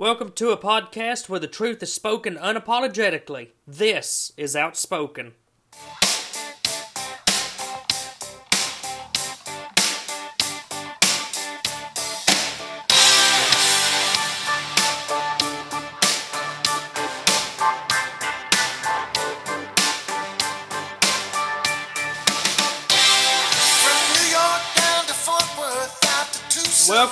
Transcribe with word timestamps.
Welcome 0.00 0.32
to 0.36 0.48
a 0.48 0.56
podcast 0.56 1.28
where 1.28 1.40
the 1.40 1.46
truth 1.46 1.82
is 1.82 1.92
spoken 1.92 2.36
unapologetically. 2.36 3.48
This 3.66 4.32
is 4.38 4.56
Outspoken. 4.56 5.34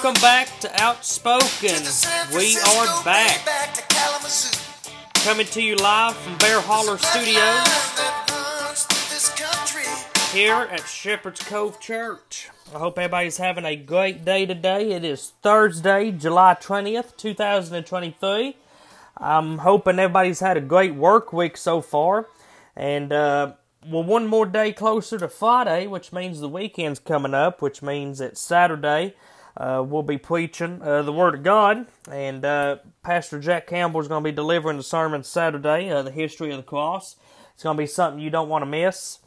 Welcome 0.09 0.23
back 0.23 0.61
to 0.61 0.83
Outspoken. 0.83 1.83
We 2.35 2.57
are 2.57 3.05
back, 3.05 3.45
coming 5.17 5.45
to 5.49 5.61
you 5.61 5.77
live 5.77 6.17
from 6.17 6.39
Bear 6.39 6.63
Holler 6.63 6.97
Studios 6.97 7.37
that 7.37 8.59
runs 8.63 8.85
through 8.85 9.15
this 9.15 9.29
country. 9.39 9.83
here 10.33 10.67
at 10.73 10.89
Shepherd's 10.89 11.43
Cove 11.43 11.79
Church. 11.79 12.49
I 12.75 12.79
hope 12.79 12.99
everybody's 12.99 13.37
having 13.37 13.67
a 13.67 13.77
great 13.77 14.25
day 14.25 14.47
today. 14.47 14.93
It 14.93 15.05
is 15.05 15.35
Thursday, 15.43 16.11
July 16.11 16.57
20th, 16.59 17.15
2023. 17.19 18.57
I'm 19.19 19.59
hoping 19.59 19.99
everybody's 19.99 20.41
had 20.41 20.57
a 20.57 20.63
great 20.63 20.95
work 20.95 21.35
week 21.35 21.59
so 21.59 21.83
far. 21.83 22.29
And, 22.75 23.13
uh, 23.13 23.53
well, 23.87 24.05
one 24.05 24.27
more 24.27 24.47
day 24.47 24.73
closer 24.73 25.19
to 25.19 25.29
Friday, 25.29 25.87
which 25.87 26.15
means 26.15 26.41
the 26.41 26.49
weekend's 26.49 26.99
coming 26.99 27.35
up, 27.35 27.61
which 27.61 27.83
means 27.83 28.23
it's 28.23 28.41
Saturday 28.41 29.13
uh, 29.59 29.83
we'll 29.85 30.05
be 30.05 30.19
preaching 30.19 30.81
uh, 30.83 31.03
the 31.03 31.13
Word 31.13 31.35
of 31.35 31.43
God. 31.43 31.87
And 32.11 32.45
uh, 32.45 32.77
Pastor 33.03 33.41
Jack 33.41 33.67
Campbell 33.67 34.01
is 34.01 34.07
going 34.07 34.23
to 34.23 34.31
be 34.31 34.35
delivering 34.35 34.77
the 34.77 34.85
sermon 34.85 35.25
Saturday, 35.25 35.91
uh, 35.91 36.03
the 36.03 36.13
history 36.13 36.53
of 36.53 36.59
the 36.59 36.63
cross. 36.63 37.17
It's 37.55 37.65
going 37.65 37.77
to 37.77 37.83
be 37.83 37.89
something 37.89 38.23
you 38.23 38.31
don't 38.31 38.49
want 38.49 38.63
to 38.63 38.67
miss. 38.67 39.19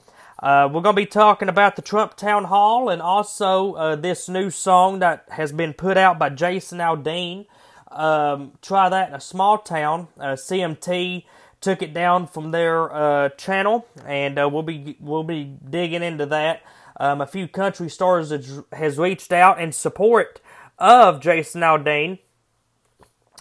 Uh, 0.41 0.69
we're 0.71 0.81
going 0.81 0.95
to 0.95 1.01
be 1.01 1.05
talking 1.05 1.49
about 1.49 1.75
the 1.75 1.81
Trump 1.81 2.15
Town 2.15 2.45
Hall 2.45 2.87
and 2.89 3.01
also 3.01 3.73
uh, 3.73 3.95
this 3.97 4.29
new 4.29 4.49
song 4.49 4.99
that 4.99 5.25
has 5.31 5.51
been 5.51 5.73
put 5.73 5.97
out 5.97 6.17
by 6.17 6.29
Jason 6.29 6.79
Aldean. 6.79 7.45
Um, 7.91 8.53
try 8.61 8.87
that 8.87 9.09
in 9.09 9.15
a 9.15 9.19
small 9.19 9.57
town. 9.57 10.07
CMT 10.17 11.25
took 11.59 11.81
it 11.81 11.93
down 11.93 12.25
from 12.25 12.51
their 12.51 13.29
channel, 13.37 13.85
and 14.05 14.37
we'll 14.37 14.63
be 14.63 14.95
we'll 15.01 15.23
be 15.23 15.43
digging 15.69 16.01
into 16.01 16.25
that. 16.27 16.61
Um, 16.99 17.21
a 17.21 17.27
few 17.27 17.47
country 17.47 17.89
stars 17.89 18.31
has, 18.71 18.97
reached 18.97 19.31
out 19.31 19.61
in 19.61 19.71
support 19.71 20.41
of 20.77 21.19
Jason 21.21 21.61
Aldean. 21.61 22.19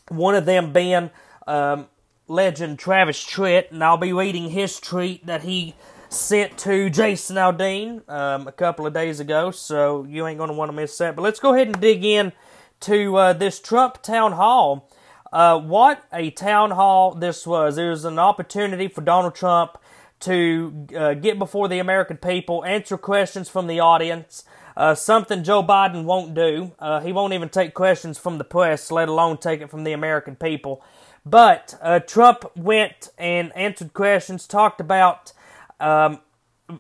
One 0.09 0.35
of 0.35 0.45
them 0.45 0.73
being 0.73 1.11
um, 1.47 1.87
legend 2.29 2.79
Travis 2.79 3.25
Tritt, 3.25 3.71
and 3.71 3.83
I'll 3.83 3.97
be 3.97 4.13
reading 4.13 4.51
his 4.51 4.81
tweet 4.81 5.27
that 5.27 5.43
he 5.43 5.75
sent 6.09 6.59
to 6.59 6.91
Jason 6.91 7.37
Aldean 7.37 8.09
um, 8.09 8.49
a 8.49 8.53
couple 8.53 8.87
of 8.87 8.93
days 8.93 9.21
ago, 9.21 9.51
so 9.51 10.05
you 10.09 10.27
ain't 10.27 10.39
to 10.39 10.55
want 10.55 10.71
to 10.71 10.77
miss 10.77 10.97
that. 10.99 11.17
But 11.17 11.23
let's 11.23 11.41
go 11.41 11.55
ahead 11.55 11.69
and 11.69 11.81
dig 11.81 12.05
in 12.05 12.33
to 12.81 13.17
uh, 13.17 13.33
this 13.33 13.61
Trump 13.61 14.03
town 14.03 14.33
hall. 14.33 14.91
Uh, 15.33 15.61
what 15.61 16.05
a 16.13 16.31
town 16.31 16.73
hall 16.73 17.15
this 17.15 17.47
was. 17.47 17.79
It 17.79 17.89
was 17.89 18.05
an 18.05 18.19
opportunity 18.19 18.89
for 18.89 19.01
Donald 19.01 19.35
Trump 19.35 19.79
to 20.21 20.87
uh, 20.97 21.15
get 21.15 21.39
before 21.39 21.69
the 21.69 21.79
American 21.79 22.17
people, 22.17 22.65
answer 22.65 22.97
questions 22.97 23.49
from 23.49 23.67
the 23.67 23.81
audience. 23.81 24.45
Uh, 24.77 24.95
something 24.95 25.43
Joe 25.43 25.63
Biden 25.63 26.05
won't 26.05 26.35
do. 26.35 26.73
Uh, 26.79 27.01
he 27.01 27.13
won't 27.13 27.33
even 27.33 27.49
take 27.49 27.75
questions 27.75 28.19
from 28.19 28.39
the 28.39 28.45
press, 28.45 28.91
let 28.91 29.09
alone 29.09 29.39
take 29.39 29.61
it 29.61 29.71
from 29.71 29.85
the 29.85 29.93
American 29.93 30.37
people. 30.37 30.83
But 31.27 31.79
uh, 31.83 31.99
Trump 32.01 32.45
went 32.57 33.11
and 33.19 33.55
answered 33.57 33.93
questions, 33.93 34.47
talked 34.47 34.81
about 34.81 35.33
um, 35.79 36.21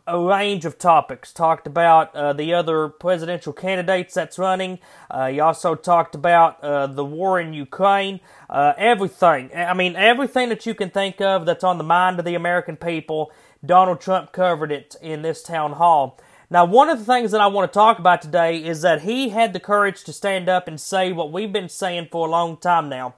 a 0.06 0.18
range 0.18 0.64
of 0.64 0.78
topics. 0.78 1.32
Talked 1.32 1.66
about 1.66 2.14
uh, 2.14 2.32
the 2.32 2.54
other 2.54 2.88
presidential 2.88 3.52
candidates 3.52 4.14
that's 4.14 4.38
running. 4.38 4.78
Uh, 5.10 5.28
he 5.28 5.40
also 5.40 5.74
talked 5.74 6.14
about 6.14 6.62
uh, 6.62 6.86
the 6.86 7.04
war 7.04 7.40
in 7.40 7.52
Ukraine. 7.52 8.20
Uh, 8.48 8.72
everything. 8.76 9.50
I 9.54 9.74
mean, 9.74 9.96
everything 9.96 10.48
that 10.48 10.66
you 10.66 10.74
can 10.74 10.90
think 10.90 11.20
of 11.20 11.46
that's 11.46 11.64
on 11.64 11.78
the 11.78 11.84
mind 11.84 12.18
of 12.18 12.24
the 12.24 12.34
American 12.34 12.76
people. 12.76 13.32
Donald 13.64 14.00
Trump 14.00 14.32
covered 14.32 14.72
it 14.72 14.96
in 15.02 15.22
this 15.22 15.42
town 15.42 15.72
hall. 15.72 16.18
Now, 16.52 16.64
one 16.64 16.90
of 16.90 16.98
the 16.98 17.04
things 17.04 17.30
that 17.30 17.40
I 17.40 17.46
want 17.46 17.70
to 17.70 17.74
talk 17.76 18.00
about 18.00 18.22
today 18.22 18.56
is 18.56 18.82
that 18.82 19.02
he 19.02 19.28
had 19.28 19.52
the 19.52 19.60
courage 19.60 20.02
to 20.02 20.12
stand 20.12 20.48
up 20.48 20.66
and 20.66 20.80
say 20.80 21.12
what 21.12 21.30
we've 21.30 21.52
been 21.52 21.68
saying 21.68 22.08
for 22.10 22.26
a 22.26 22.30
long 22.30 22.56
time 22.56 22.88
now. 22.88 23.14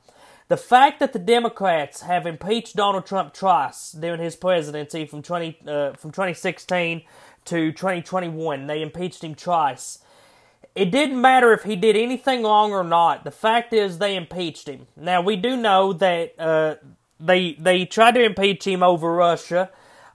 The 0.53 0.59
fact 0.59 1.01
that 1.01 1.15
the 1.15 1.19
Democrats 1.19 2.03
have 2.03 2.27
impeached 2.27 2.77
Donald 2.77 3.07
Trump 3.07 3.33
twice 3.33 3.91
during 3.93 4.21
his 4.21 4.37
presidency 4.37 5.07
from 5.07 5.23
20 5.23 5.61
uh, 5.67 5.93
from 5.95 6.11
2016 6.11 7.05
to 7.47 7.73
2021, 7.73 8.67
they 8.67 8.83
impeached 8.83 9.25
him 9.25 9.35
twice. 9.35 10.01
It 10.75 10.91
didn't 10.91 11.19
matter 11.19 11.55
if 11.55 11.63
he 11.63 11.75
did 11.75 11.97
anything 11.97 12.43
wrong 12.43 12.73
or 12.73 12.85
not. 12.85 13.25
The 13.25 13.31
fact 13.31 13.73
is, 13.73 13.97
they 13.97 14.15
impeached 14.15 14.69
him. 14.69 14.89
Now 14.95 15.23
we 15.23 15.37
do 15.37 15.57
know 15.57 15.95
that 15.95 16.39
uh, 16.39 16.75
they 17.19 17.55
they 17.55 17.87
tried 17.87 18.17
to 18.17 18.23
impeach 18.23 18.67
him 18.67 18.83
over 18.83 19.11
Russia. 19.11 19.71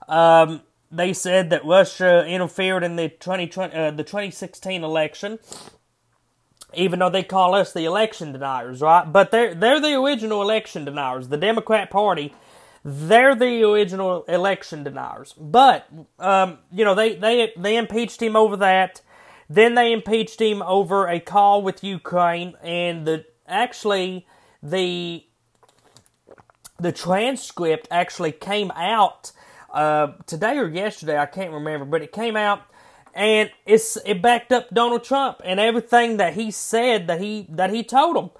Um, 0.06 0.60
they 0.88 1.14
said 1.14 1.50
that 1.50 1.64
Russia 1.64 2.24
interfered 2.24 2.84
in 2.84 2.94
the 2.94 3.08
2020, 3.08 3.74
uh, 3.74 3.90
the 3.90 4.04
2016 4.04 4.84
election 4.84 5.40
even 6.74 6.98
though 6.98 7.10
they 7.10 7.22
call 7.22 7.54
us 7.54 7.72
the 7.72 7.84
election 7.84 8.32
deniers, 8.32 8.80
right? 8.80 9.10
But 9.10 9.30
they're 9.30 9.54
they're 9.54 9.80
the 9.80 9.94
original 9.94 10.42
election 10.42 10.84
deniers. 10.84 11.28
The 11.28 11.36
Democrat 11.36 11.90
Party, 11.90 12.34
they're 12.84 13.34
the 13.34 13.62
original 13.64 14.24
election 14.24 14.84
deniers. 14.84 15.34
But 15.38 15.88
um, 16.18 16.58
you 16.70 16.84
know, 16.84 16.94
they 16.94 17.16
they 17.16 17.52
they 17.56 17.76
impeached 17.76 18.22
him 18.22 18.36
over 18.36 18.56
that. 18.56 19.00
Then 19.50 19.74
they 19.74 19.92
impeached 19.92 20.40
him 20.40 20.60
over 20.60 21.08
a 21.08 21.20
call 21.20 21.62
with 21.62 21.82
Ukraine, 21.82 22.54
and 22.62 23.06
the 23.06 23.24
actually 23.46 24.26
the 24.62 25.24
the 26.78 26.92
transcript 26.92 27.88
actually 27.90 28.32
came 28.32 28.70
out 28.72 29.32
uh, 29.72 30.12
today 30.26 30.58
or 30.58 30.68
yesterday. 30.68 31.18
I 31.18 31.26
can't 31.26 31.52
remember, 31.52 31.86
but 31.86 32.02
it 32.02 32.12
came 32.12 32.36
out 32.36 32.62
and 33.18 33.50
it's 33.66 33.98
it 34.06 34.22
backed 34.22 34.52
up 34.52 34.70
Donald 34.70 35.02
Trump 35.02 35.42
and 35.44 35.58
everything 35.58 36.18
that 36.18 36.34
he 36.34 36.52
said 36.52 37.08
that 37.08 37.20
he 37.20 37.46
that 37.50 37.70
he 37.70 37.82
told 37.82 38.16
him. 38.16 38.30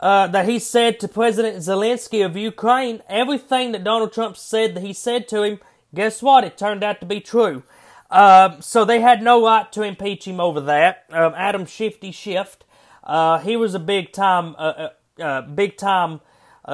Uh, 0.00 0.26
that 0.26 0.48
he 0.48 0.58
said 0.58 0.98
to 0.98 1.06
President 1.06 1.58
Zelensky 1.58 2.26
of 2.26 2.36
Ukraine, 2.36 3.00
everything 3.08 3.70
that 3.70 3.84
Donald 3.84 4.12
Trump 4.12 4.36
said 4.36 4.74
that 4.74 4.82
he 4.82 4.92
said 4.92 5.28
to 5.28 5.44
him, 5.44 5.60
guess 5.94 6.20
what? 6.20 6.42
It 6.42 6.58
turned 6.58 6.82
out 6.82 6.98
to 6.98 7.06
be 7.06 7.20
true. 7.20 7.62
Uh, 8.10 8.60
so 8.60 8.84
they 8.84 9.00
had 9.00 9.22
no 9.22 9.44
right 9.44 9.70
to 9.70 9.82
impeach 9.82 10.26
him 10.26 10.40
over 10.40 10.60
that. 10.62 11.04
Um, 11.10 11.34
Adam 11.36 11.64
Shifty 11.66 12.10
Schiff, 12.10 12.56
uh, 13.04 13.38
he 13.38 13.56
was 13.56 13.76
a 13.76 13.78
big 13.78 14.10
time, 14.10 14.56
uh, 14.58 14.88
uh, 15.20 15.22
uh, 15.22 15.42
big 15.42 15.76
time 15.76 16.20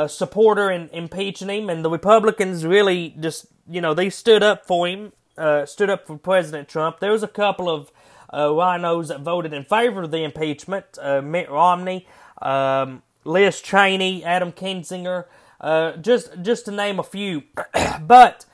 supporter 0.07 0.71
in 0.71 0.89
impeaching 0.89 1.51
him, 1.51 1.69
and 1.69 1.85
the 1.85 1.91
Republicans 1.91 2.65
really 2.65 3.15
just, 3.21 3.45
you 3.69 3.83
know, 3.83 3.93
they 3.93 4.09
stood 4.09 4.43
up 4.43 4.65
for 4.65 4.89
him 4.89 5.13
uh, 5.39 5.67
stood 5.67 5.91
up 5.91 6.07
for 6.07 6.19
President 6.19 6.69
Trump. 6.69 7.01
There 7.01 7.13
was 7.13 7.23
a 7.23 7.29
couple 7.29 7.71
of 7.71 7.93
uh, 8.33 8.53
rhinos 8.53 9.09
that 9.09 9.21
voted 9.21 9.53
in 9.53 9.65
favor 9.65 10.03
of 10.03 10.11
the 10.11 10.25
impeachment: 10.25 10.85
uh, 11.01 11.23
Mitt 11.23 11.51
Romney, 11.51 12.07
um, 12.43 13.03
Liz 13.25 13.61
Cheney, 13.61 14.25
Adam 14.25 14.53
Kinzinger, 14.53 15.25
uh, 15.61 15.97
just 15.97 16.43
just 16.43 16.65
to 16.67 16.73
name 16.73 16.99
a 16.99 17.03
few. 17.03 17.45
but 18.01 18.45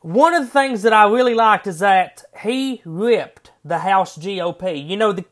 one 0.00 0.34
of 0.34 0.44
the 0.44 0.50
things 0.50 0.82
that 0.82 0.92
I 0.92 1.08
really 1.08 1.34
liked 1.34 1.66
is 1.66 1.78
that 1.78 2.24
he 2.42 2.82
ripped 2.84 3.52
the 3.64 3.80
House 3.80 4.18
GOP. 4.18 4.86
You 4.86 4.96
know, 4.96 5.12
the, 5.12 5.24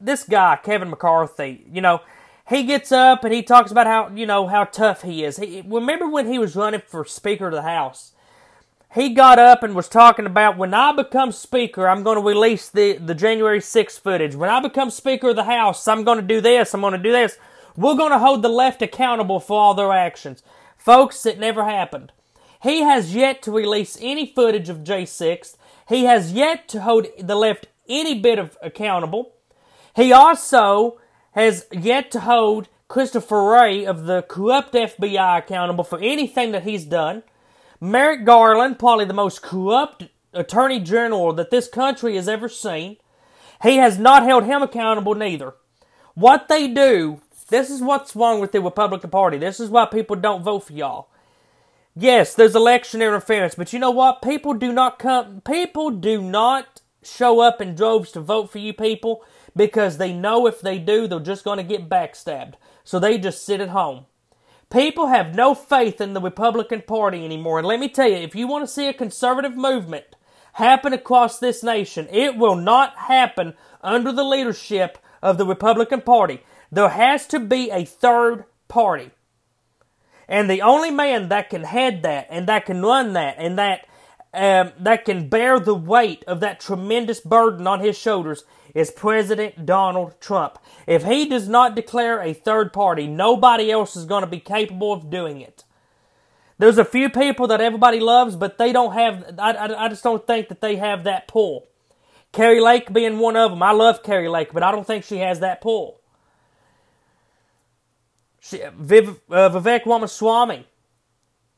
this 0.00 0.24
guy 0.24 0.58
Kevin 0.62 0.90
McCarthy. 0.90 1.66
You 1.70 1.80
know. 1.80 2.00
He 2.48 2.62
gets 2.62 2.92
up 2.92 3.24
and 3.24 3.34
he 3.34 3.42
talks 3.42 3.72
about 3.72 3.88
how 3.88 4.14
you 4.14 4.24
know 4.24 4.46
how 4.46 4.62
tough 4.62 5.02
he 5.02 5.24
is. 5.24 5.36
He, 5.36 5.64
remember 5.66 6.08
when 6.08 6.28
he 6.28 6.38
was 6.38 6.54
running 6.54 6.80
for 6.86 7.04
Speaker 7.04 7.48
of 7.48 7.52
the 7.52 7.62
House? 7.62 8.12
He 8.94 9.10
got 9.10 9.38
up 9.38 9.62
and 9.62 9.74
was 9.74 9.88
talking 9.88 10.26
about 10.26 10.56
when 10.56 10.72
I 10.72 10.92
become 10.92 11.32
Speaker, 11.32 11.88
I'm 11.88 12.02
going 12.02 12.16
to 12.16 12.26
release 12.26 12.68
the, 12.68 12.96
the 12.98 13.14
January 13.14 13.60
6th 13.60 14.00
footage. 14.00 14.34
When 14.34 14.50
I 14.50 14.60
become 14.60 14.90
Speaker 14.90 15.30
of 15.30 15.36
the 15.36 15.44
House, 15.44 15.86
I'm 15.86 16.04
going 16.04 16.18
to 16.18 16.26
do 16.26 16.40
this, 16.40 16.72
I'm 16.72 16.80
going 16.80 16.92
to 16.92 16.98
do 16.98 17.12
this. 17.12 17.38
We're 17.76 17.96
going 17.96 18.12
to 18.12 18.18
hold 18.18 18.42
the 18.42 18.48
left 18.48 18.80
accountable 18.80 19.38
for 19.38 19.60
all 19.60 19.74
their 19.74 19.92
actions. 19.92 20.42
Folks, 20.76 21.26
it 21.26 21.38
never 21.38 21.64
happened. 21.64 22.12
He 22.62 22.80
has 22.80 23.14
yet 23.14 23.42
to 23.42 23.52
release 23.52 23.98
any 24.00 24.32
footage 24.32 24.68
of 24.68 24.78
J6. 24.78 25.56
He 25.88 26.04
has 26.04 26.32
yet 26.32 26.68
to 26.68 26.80
hold 26.80 27.06
the 27.18 27.36
left 27.36 27.66
any 27.88 28.18
bit 28.18 28.38
of 28.38 28.56
accountable. 28.62 29.34
He 29.94 30.12
also 30.12 30.98
has 31.32 31.66
yet 31.70 32.10
to 32.12 32.20
hold 32.20 32.68
Christopher 32.88 33.42
Wray 33.44 33.84
of 33.84 34.06
the 34.06 34.22
corrupt 34.22 34.72
FBI 34.74 35.38
accountable 35.38 35.84
for 35.84 35.98
anything 35.98 36.52
that 36.52 36.64
he's 36.64 36.84
done. 36.84 37.22
Merrick 37.80 38.24
Garland, 38.24 38.78
probably 38.78 39.04
the 39.04 39.12
most 39.14 39.42
corrupt 39.42 40.04
attorney 40.32 40.80
general 40.80 41.32
that 41.34 41.50
this 41.50 41.68
country 41.68 42.16
has 42.16 42.28
ever 42.28 42.48
seen. 42.48 42.96
He 43.62 43.76
has 43.76 43.98
not 43.98 44.22
held 44.22 44.44
him 44.44 44.62
accountable 44.62 45.14
neither. 45.14 45.54
What 46.14 46.48
they 46.48 46.68
do 46.68 47.20
This 47.48 47.70
is 47.70 47.80
what's 47.80 48.16
wrong 48.16 48.40
with 48.40 48.52
the 48.52 48.60
Republican 48.60 49.10
Party. 49.10 49.38
This 49.38 49.60
is 49.60 49.70
why 49.70 49.86
people 49.86 50.16
don't 50.16 50.42
vote 50.42 50.64
for 50.64 50.72
y'all. 50.72 51.08
Yes, 51.94 52.34
there's 52.34 52.56
election 52.56 53.00
interference, 53.00 53.54
but 53.54 53.72
you 53.72 53.78
know 53.78 53.90
what? 53.90 54.20
People 54.20 54.54
do 54.54 54.72
not 54.72 54.98
come 54.98 55.40
people 55.42 55.90
do 55.90 56.20
not 56.20 56.80
show 57.02 57.40
up 57.40 57.60
in 57.60 57.74
droves 57.74 58.10
to 58.12 58.20
vote 58.20 58.50
for 58.50 58.58
you 58.58 58.72
people 58.72 59.24
because 59.54 59.96
they 59.96 60.12
know 60.12 60.46
if 60.46 60.60
they 60.60 60.78
do, 60.78 61.06
they're 61.06 61.20
just 61.20 61.44
going 61.44 61.56
to 61.58 61.62
get 61.62 61.88
backstabbed. 61.88 62.54
So 62.84 62.98
they 62.98 63.16
just 63.16 63.44
sit 63.44 63.60
at 63.60 63.70
home. 63.70 64.06
People 64.70 65.06
have 65.06 65.34
no 65.34 65.54
faith 65.54 66.00
in 66.00 66.12
the 66.12 66.20
Republican 66.20 66.82
Party 66.82 67.24
anymore. 67.24 67.58
And 67.58 67.68
let 67.68 67.80
me 67.80 67.88
tell 67.88 68.08
you, 68.08 68.16
if 68.16 68.34
you 68.34 68.48
want 68.48 68.64
to 68.64 68.72
see 68.72 68.88
a 68.88 68.94
conservative 68.94 69.56
movement 69.56 70.16
happen 70.54 70.92
across 70.92 71.38
this 71.38 71.62
nation, 71.62 72.08
it 72.10 72.36
will 72.36 72.56
not 72.56 72.96
happen 72.96 73.54
under 73.82 74.10
the 74.10 74.24
leadership 74.24 74.98
of 75.22 75.38
the 75.38 75.46
Republican 75.46 76.00
Party. 76.00 76.42
There 76.72 76.88
has 76.88 77.26
to 77.28 77.38
be 77.38 77.70
a 77.70 77.84
third 77.84 78.44
party. 78.66 79.10
And 80.28 80.50
the 80.50 80.62
only 80.62 80.90
man 80.90 81.28
that 81.28 81.50
can 81.50 81.62
head 81.62 82.02
that 82.02 82.26
and 82.30 82.48
that 82.48 82.66
can 82.66 82.82
run 82.82 83.12
that 83.12 83.36
and 83.38 83.56
that 83.58 83.86
um, 84.36 84.72
that 84.78 85.04
can 85.04 85.28
bear 85.28 85.58
the 85.58 85.74
weight 85.74 86.24
of 86.26 86.40
that 86.40 86.60
tremendous 86.60 87.20
burden 87.20 87.66
on 87.66 87.80
his 87.80 87.98
shoulders 87.98 88.44
is 88.74 88.90
President 88.90 89.64
Donald 89.64 90.20
Trump. 90.20 90.58
If 90.86 91.04
he 91.04 91.26
does 91.28 91.48
not 91.48 91.74
declare 91.74 92.20
a 92.20 92.34
third 92.34 92.72
party, 92.72 93.06
nobody 93.06 93.70
else 93.70 93.96
is 93.96 94.04
going 94.04 94.22
to 94.22 94.26
be 94.26 94.40
capable 94.40 94.92
of 94.92 95.10
doing 95.10 95.40
it. 95.40 95.64
There's 96.58 96.78
a 96.78 96.84
few 96.84 97.10
people 97.10 97.46
that 97.48 97.60
everybody 97.60 98.00
loves, 98.00 98.36
but 98.36 98.58
they 98.58 98.72
don't 98.72 98.92
have, 98.92 99.34
I, 99.38 99.52
I, 99.52 99.84
I 99.84 99.88
just 99.88 100.02
don't 100.02 100.26
think 100.26 100.48
that 100.48 100.60
they 100.60 100.76
have 100.76 101.04
that 101.04 101.28
pull. 101.28 101.66
Kari 102.32 102.60
Lake 102.60 102.92
being 102.92 103.18
one 103.18 103.36
of 103.36 103.50
them. 103.50 103.62
I 103.62 103.72
love 103.72 104.02
Kari 104.02 104.28
Lake, 104.28 104.52
but 104.52 104.62
I 104.62 104.70
don't 104.70 104.86
think 104.86 105.04
she 105.04 105.18
has 105.18 105.40
that 105.40 105.60
pull. 105.60 106.00
She, 108.40 108.62
Viv, 108.78 109.20
uh, 109.30 109.50
Vivek 109.50 109.86
Ramaswamy, 109.86 110.66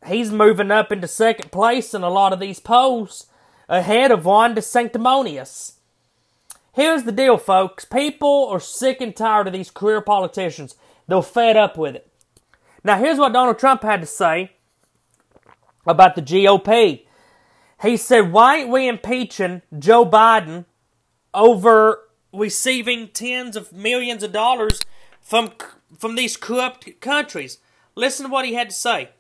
he's 0.06 0.30
moving 0.30 0.70
up 0.70 0.92
into 0.92 1.08
second 1.08 1.50
place 1.52 1.94
in 1.94 2.02
a 2.02 2.10
lot 2.10 2.32
of 2.32 2.40
these 2.40 2.60
polls 2.60 3.26
ahead 3.68 4.10
of 4.10 4.26
Ron 4.26 4.54
DeSanctimonious. 4.54 5.74
Here's 6.72 7.02
the 7.02 7.12
deal, 7.12 7.38
folks. 7.38 7.84
People 7.84 8.46
are 8.48 8.60
sick 8.60 9.00
and 9.00 9.14
tired 9.14 9.48
of 9.48 9.52
these 9.52 9.70
career 9.70 10.00
politicians. 10.00 10.76
They're 11.08 11.22
fed 11.22 11.56
up 11.56 11.76
with 11.76 11.96
it. 11.96 12.08
Now, 12.84 12.98
here's 12.98 13.18
what 13.18 13.32
Donald 13.32 13.58
Trump 13.58 13.82
had 13.82 14.00
to 14.00 14.06
say 14.06 14.52
about 15.86 16.14
the 16.14 16.22
GOP. 16.22 17.04
He 17.82 17.96
said, 17.96 18.32
Why 18.32 18.58
ain't 18.58 18.70
we 18.70 18.88
impeaching 18.88 19.62
Joe 19.76 20.06
Biden 20.06 20.66
over 21.34 22.00
receiving 22.32 23.08
tens 23.08 23.56
of 23.56 23.72
millions 23.72 24.22
of 24.22 24.32
dollars 24.32 24.80
from, 25.20 25.52
from 25.98 26.14
these 26.14 26.36
corrupt 26.36 27.00
countries? 27.00 27.58
Listen 27.94 28.26
to 28.26 28.32
what 28.32 28.44
he 28.44 28.54
had 28.54 28.70
to 28.70 28.76
say. 28.76 29.10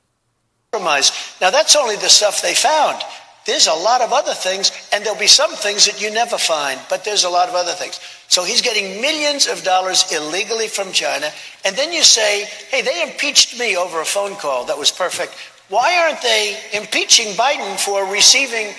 Now, 1.40 1.50
that's 1.50 1.76
only 1.76 1.96
the 1.96 2.08
stuff 2.08 2.42
they 2.42 2.54
found. 2.54 3.02
There's 3.46 3.68
a 3.68 3.72
lot 3.72 4.02
of 4.02 4.12
other 4.12 4.34
things, 4.34 4.70
and 4.92 5.02
there'll 5.02 5.18
be 5.18 5.26
some 5.26 5.52
things 5.56 5.86
that 5.86 6.02
you 6.02 6.10
never 6.10 6.36
find, 6.36 6.78
but 6.90 7.04
there's 7.04 7.24
a 7.24 7.30
lot 7.30 7.48
of 7.48 7.54
other 7.54 7.72
things. 7.72 7.98
So 8.28 8.44
he's 8.44 8.60
getting 8.60 9.00
millions 9.00 9.48
of 9.48 9.64
dollars 9.64 10.04
illegally 10.12 10.68
from 10.68 10.92
China, 10.92 11.30
and 11.64 11.74
then 11.74 11.90
you 11.92 12.02
say, 12.02 12.44
hey, 12.70 12.82
they 12.82 13.02
impeached 13.02 13.58
me 13.58 13.76
over 13.78 14.02
a 14.02 14.04
phone 14.04 14.36
call 14.36 14.66
that 14.66 14.76
was 14.76 14.90
perfect. 14.90 15.32
Why 15.70 15.96
aren't 16.02 16.20
they 16.20 16.60
impeaching 16.74 17.28
Biden 17.32 17.80
for 17.80 18.04
receiving 18.12 18.74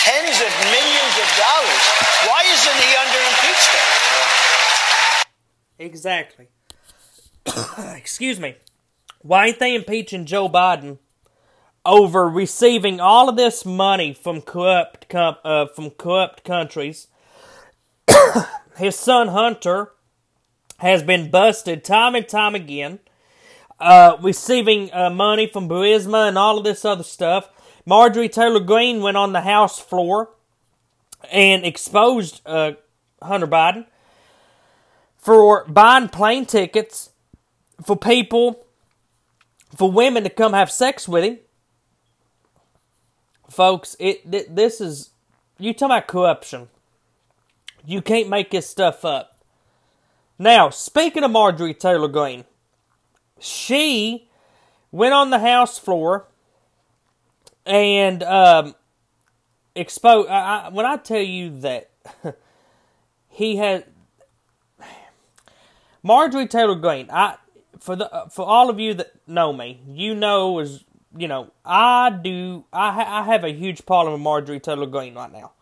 tens 0.00 0.40
of 0.40 0.52
millions 0.72 1.14
of 1.20 1.28
dollars? 1.36 1.84
Why 2.24 2.40
isn't 2.48 2.78
he 2.80 2.96
under 2.96 3.20
impeachment? 3.28 3.88
Exactly. 5.78 6.48
Excuse 7.98 8.40
me. 8.40 8.56
Why 9.22 9.46
ain't 9.48 9.58
they 9.58 9.74
impeaching 9.74 10.26
Joe 10.26 10.48
Biden 10.48 10.98
over 11.84 12.28
receiving 12.28 13.00
all 13.00 13.28
of 13.28 13.36
this 13.36 13.64
money 13.64 14.12
from 14.12 14.40
corrupt 14.40 15.08
com- 15.08 15.36
uh, 15.44 15.66
from 15.66 15.90
corrupt 15.90 16.44
countries. 16.44 17.08
His 18.76 18.96
son 18.96 19.28
Hunter 19.28 19.92
has 20.78 21.02
been 21.02 21.30
busted 21.30 21.84
time 21.84 22.14
and 22.14 22.28
time 22.28 22.54
again, 22.54 23.00
uh, 23.78 24.16
receiving 24.20 24.92
uh, 24.92 25.10
money 25.10 25.46
from 25.46 25.68
Burisma 25.68 26.28
and 26.28 26.38
all 26.38 26.58
of 26.58 26.64
this 26.64 26.84
other 26.84 27.02
stuff. 27.02 27.48
Marjorie 27.84 28.28
Taylor 28.28 28.60
Greene 28.60 29.02
went 29.02 29.16
on 29.16 29.32
the 29.32 29.40
House 29.40 29.78
floor 29.78 30.30
and 31.30 31.64
exposed 31.64 32.40
uh, 32.46 32.72
Hunter 33.20 33.46
Biden 33.46 33.86
for 35.16 35.64
buying 35.66 36.08
plane 36.08 36.46
tickets 36.46 37.10
for 37.84 37.96
people, 37.96 38.66
for 39.76 39.90
women 39.90 40.24
to 40.24 40.30
come 40.30 40.52
have 40.52 40.70
sex 40.70 41.08
with 41.08 41.24
him 41.24 41.38
folks, 43.52 43.94
it 43.98 44.30
th- 44.30 44.48
this 44.48 44.80
is 44.80 45.10
you 45.58 45.72
talking 45.72 45.96
about 45.96 46.08
corruption. 46.08 46.68
You 47.84 48.00
can't 48.00 48.28
make 48.28 48.50
this 48.50 48.68
stuff 48.68 49.04
up. 49.04 49.44
Now, 50.38 50.70
speaking 50.70 51.22
of 51.22 51.30
Marjorie 51.30 51.74
Taylor 51.74 52.08
Greene, 52.08 52.44
she 53.38 54.28
went 54.90 55.14
on 55.14 55.30
the 55.30 55.38
House 55.38 55.78
floor 55.78 56.28
and 57.66 58.22
um, 58.22 58.74
exposed. 59.74 60.28
I, 60.28 60.66
I, 60.66 60.68
when 60.70 60.86
I 60.86 60.96
tell 60.96 61.20
you 61.20 61.60
that 61.60 61.90
he 63.28 63.56
had 63.56 63.84
Marjorie 66.02 66.48
Taylor 66.48 66.76
Greene, 66.76 67.08
I 67.10 67.36
for 67.82 67.96
the 67.96 68.26
for 68.30 68.46
all 68.46 68.70
of 68.70 68.78
you 68.78 68.94
that 68.94 69.12
know 69.26 69.52
me, 69.52 69.80
you 69.88 70.14
know 70.14 70.60
as 70.60 70.84
you 71.16 71.28
know, 71.28 71.52
I 71.64 72.10
do. 72.10 72.64
I 72.72 72.92
ha- 72.92 73.20
I 73.20 73.24
have 73.24 73.44
a 73.44 73.50
huge 73.52 73.84
problem 73.84 74.14
with 74.14 74.22
Marjorie 74.22 74.60
Taylor 74.60 74.86
Greene 74.86 75.14
right 75.14 75.32
now. 75.32 75.52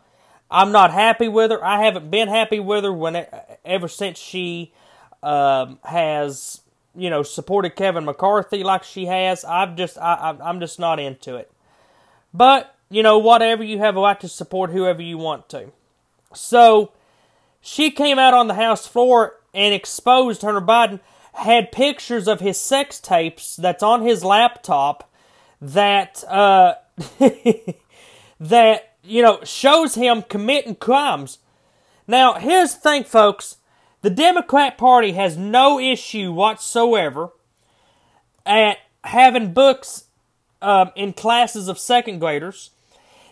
I'm 0.50 0.70
not 0.70 0.92
happy 0.92 1.28
with 1.28 1.50
her. 1.50 1.64
I 1.64 1.82
haven't 1.82 2.10
been 2.10 2.28
happy 2.28 2.60
with 2.60 2.84
her 2.84 2.92
when 2.92 3.26
ever 3.64 3.88
since 3.88 4.18
she 4.18 4.72
um, 5.22 5.78
has 5.84 6.60
you 6.94 7.08
know 7.08 7.22
supported 7.22 7.70
Kevin 7.70 8.04
McCarthy 8.04 8.62
like 8.62 8.84
she 8.84 9.06
has. 9.06 9.44
I've 9.44 9.74
just 9.74 9.96
I, 9.98 10.36
I'm 10.42 10.60
just 10.60 10.78
not 10.78 11.00
into 11.00 11.36
it. 11.36 11.50
But 12.34 12.76
you 12.90 13.02
know, 13.02 13.18
whatever 13.18 13.64
you 13.64 13.78
have 13.78 13.96
a 13.96 14.00
right 14.00 14.20
to 14.20 14.28
support 14.28 14.70
whoever 14.70 15.00
you 15.00 15.16
want 15.16 15.48
to. 15.50 15.72
So 16.34 16.92
she 17.62 17.90
came 17.90 18.18
out 18.18 18.34
on 18.34 18.46
the 18.46 18.54
House 18.54 18.86
floor 18.86 19.36
and 19.54 19.74
exposed 19.74 20.42
Hunter 20.42 20.60
Biden 20.60 21.00
had 21.40 21.72
pictures 21.72 22.28
of 22.28 22.40
his 22.40 22.60
sex 22.60 23.00
tapes 23.00 23.56
that's 23.56 23.82
on 23.82 24.02
his 24.02 24.22
laptop 24.22 25.10
that 25.60 26.22
uh, 26.28 26.74
that 28.40 28.94
you 29.02 29.22
know 29.22 29.40
shows 29.44 29.94
him 29.94 30.22
committing 30.22 30.74
crimes. 30.74 31.38
Now, 32.06 32.34
here's 32.34 32.74
the 32.74 32.80
thing, 32.80 33.04
folks: 33.04 33.56
the 34.02 34.10
Democrat 34.10 34.76
Party 34.76 35.12
has 35.12 35.36
no 35.36 35.78
issue 35.78 36.30
whatsoever 36.32 37.30
at 38.44 38.78
having 39.04 39.54
books 39.54 40.04
um, 40.60 40.90
in 40.94 41.14
classes 41.14 41.68
of 41.68 41.78
second 41.78 42.18
graders 42.18 42.70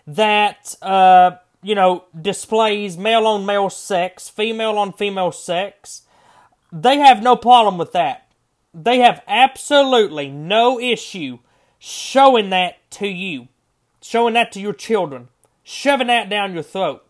that 0.06 0.74
uh, 0.80 1.32
you 1.62 1.74
know 1.74 2.04
displays 2.18 2.96
male 2.96 3.26
on 3.26 3.44
male 3.44 3.68
sex, 3.68 4.30
female 4.30 4.78
on 4.78 4.94
female 4.94 5.32
sex. 5.32 6.02
They 6.72 6.98
have 6.98 7.22
no 7.22 7.36
problem 7.36 7.78
with 7.78 7.92
that. 7.92 8.28
They 8.74 8.98
have 8.98 9.22
absolutely 9.26 10.28
no 10.28 10.78
issue 10.78 11.38
showing 11.78 12.50
that 12.50 12.78
to 12.92 13.06
you, 13.06 13.48
showing 14.02 14.34
that 14.34 14.52
to 14.52 14.60
your 14.60 14.74
children, 14.74 15.28
shoving 15.62 16.08
that 16.08 16.28
down 16.28 16.54
your 16.54 16.62
throat. 16.62 17.04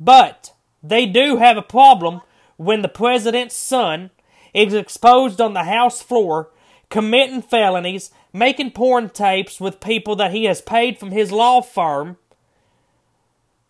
But 0.00 0.52
they 0.82 1.06
do 1.06 1.36
have 1.36 1.56
a 1.56 1.62
problem 1.62 2.22
when 2.56 2.82
the 2.82 2.88
president's 2.88 3.56
son 3.56 4.10
is 4.52 4.74
exposed 4.74 5.40
on 5.40 5.54
the 5.54 5.64
House 5.64 6.02
floor 6.02 6.50
committing 6.90 7.40
felonies, 7.40 8.10
making 8.34 8.70
porn 8.70 9.08
tapes 9.08 9.58
with 9.58 9.80
people 9.80 10.14
that 10.16 10.32
he 10.32 10.44
has 10.44 10.60
paid 10.60 10.98
from 10.98 11.10
his 11.10 11.32
law 11.32 11.62
firm. 11.62 12.18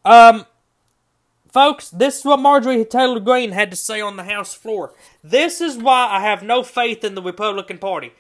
Um, 0.05 0.47
folks, 1.53 1.91
this 1.91 2.21
is 2.21 2.25
what 2.25 2.41
Marjorie 2.41 2.85
Taylor 2.85 3.21
Greene 3.21 3.53
had 3.53 3.71
to 3.71 3.77
say 3.77 4.01
on 4.01 4.17
the 4.17 4.25
House 4.25 4.55
floor. 4.55 4.93
This 5.23 5.61
is 5.61 5.77
why 5.77 6.09
I 6.11 6.21
have 6.21 6.43
no 6.43 6.63
faith 6.63 7.05
in 7.05 7.15
the 7.15 7.23
Republican 7.23 7.79
Party. 7.79 8.13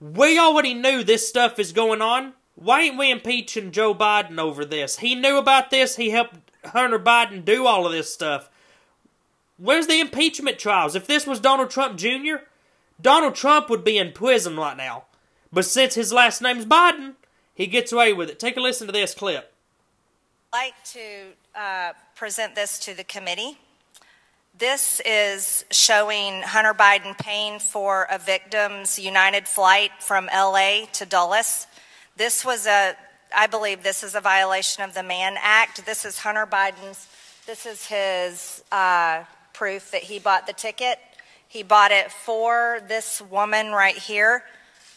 We 0.00 0.38
already 0.38 0.74
knew 0.74 1.02
this 1.02 1.28
stuff 1.28 1.58
is 1.58 1.72
going 1.72 2.02
on. 2.02 2.34
Why 2.56 2.82
ain't 2.82 2.98
we 2.98 3.10
impeaching 3.10 3.72
Joe 3.72 3.94
Biden 3.94 4.38
over 4.38 4.64
this? 4.64 4.98
He 4.98 5.14
knew 5.14 5.38
about 5.38 5.70
this. 5.70 5.96
He 5.96 6.10
helped 6.10 6.36
Hunter 6.64 6.98
Biden 6.98 7.44
do 7.44 7.66
all 7.66 7.86
of 7.86 7.92
this 7.92 8.12
stuff. 8.12 8.48
Where's 9.56 9.86
the 9.86 10.00
impeachment 10.00 10.58
trials? 10.58 10.94
If 10.94 11.06
this 11.06 11.26
was 11.26 11.40
Donald 11.40 11.70
Trump 11.70 11.96
Jr., 11.96 12.36
Donald 13.00 13.34
Trump 13.34 13.70
would 13.70 13.84
be 13.84 13.98
in 13.98 14.12
prison 14.12 14.56
right 14.56 14.76
now. 14.76 15.04
But 15.52 15.64
since 15.64 15.94
his 15.94 16.12
last 16.12 16.42
name's 16.42 16.66
Biden, 16.66 17.14
he 17.54 17.66
gets 17.66 17.92
away 17.92 18.12
with 18.12 18.28
it. 18.28 18.38
Take 18.38 18.56
a 18.56 18.60
listen 18.60 18.86
to 18.86 18.92
this 18.92 19.14
clip. 19.14 19.52
I'd 20.52 20.66
like 20.66 20.84
to 20.84 21.58
uh, 21.58 21.92
present 22.14 22.54
this 22.54 22.78
to 22.78 22.94
the 22.94 23.02
committee. 23.02 23.58
This 24.56 25.00
is 25.04 25.64
showing 25.72 26.42
Hunter 26.42 26.72
Biden 26.72 27.18
paying 27.18 27.58
for 27.58 28.06
a 28.08 28.18
victim's 28.18 29.00
United 29.00 29.48
flight 29.48 29.90
from 29.98 30.26
LA 30.26 30.86
to 30.92 31.06
Dulles. 31.06 31.66
This 32.16 32.44
was 32.44 32.68
a, 32.68 32.94
I 33.36 33.48
believe 33.48 33.82
this 33.82 34.04
is 34.04 34.14
a 34.14 34.20
violation 34.20 34.84
of 34.84 34.94
the 34.94 35.02
Mann 35.02 35.34
Act. 35.40 35.84
This 35.86 36.04
is 36.04 36.20
Hunter 36.20 36.46
Biden's, 36.46 37.08
this 37.46 37.66
is 37.66 37.86
his 37.86 38.62
uh, 38.70 39.24
proof 39.52 39.90
that 39.90 40.04
he 40.04 40.20
bought 40.20 40.46
the 40.46 40.52
ticket. 40.52 41.00
He 41.48 41.64
bought 41.64 41.90
it 41.90 42.12
for 42.12 42.80
this 42.86 43.20
woman 43.20 43.72
right 43.72 43.98
here. 43.98 44.44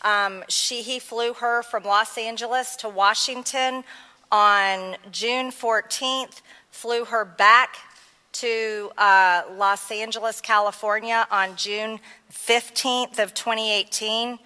Um, 0.04 0.44
she, 0.50 0.84
he 0.84 1.00
flew 1.00 1.34
her 1.34 1.64
from 1.64 1.84
Los 1.84 2.16
Angeles 2.16 2.76
to 2.78 2.90
Washington 2.90 3.84
on 4.32 4.98
June 5.12 5.52
14th, 5.52 6.42
flew 6.77 7.05
her 7.05 7.25
back 7.25 7.75
to 8.31 8.91
uh, 9.00 9.41
Los 9.55 9.89
Angeles, 9.89 10.41
California 10.41 11.27
on 11.31 11.55
June 11.55 12.00
15th 12.31 13.17
of 13.17 13.34
2018. 13.34 14.38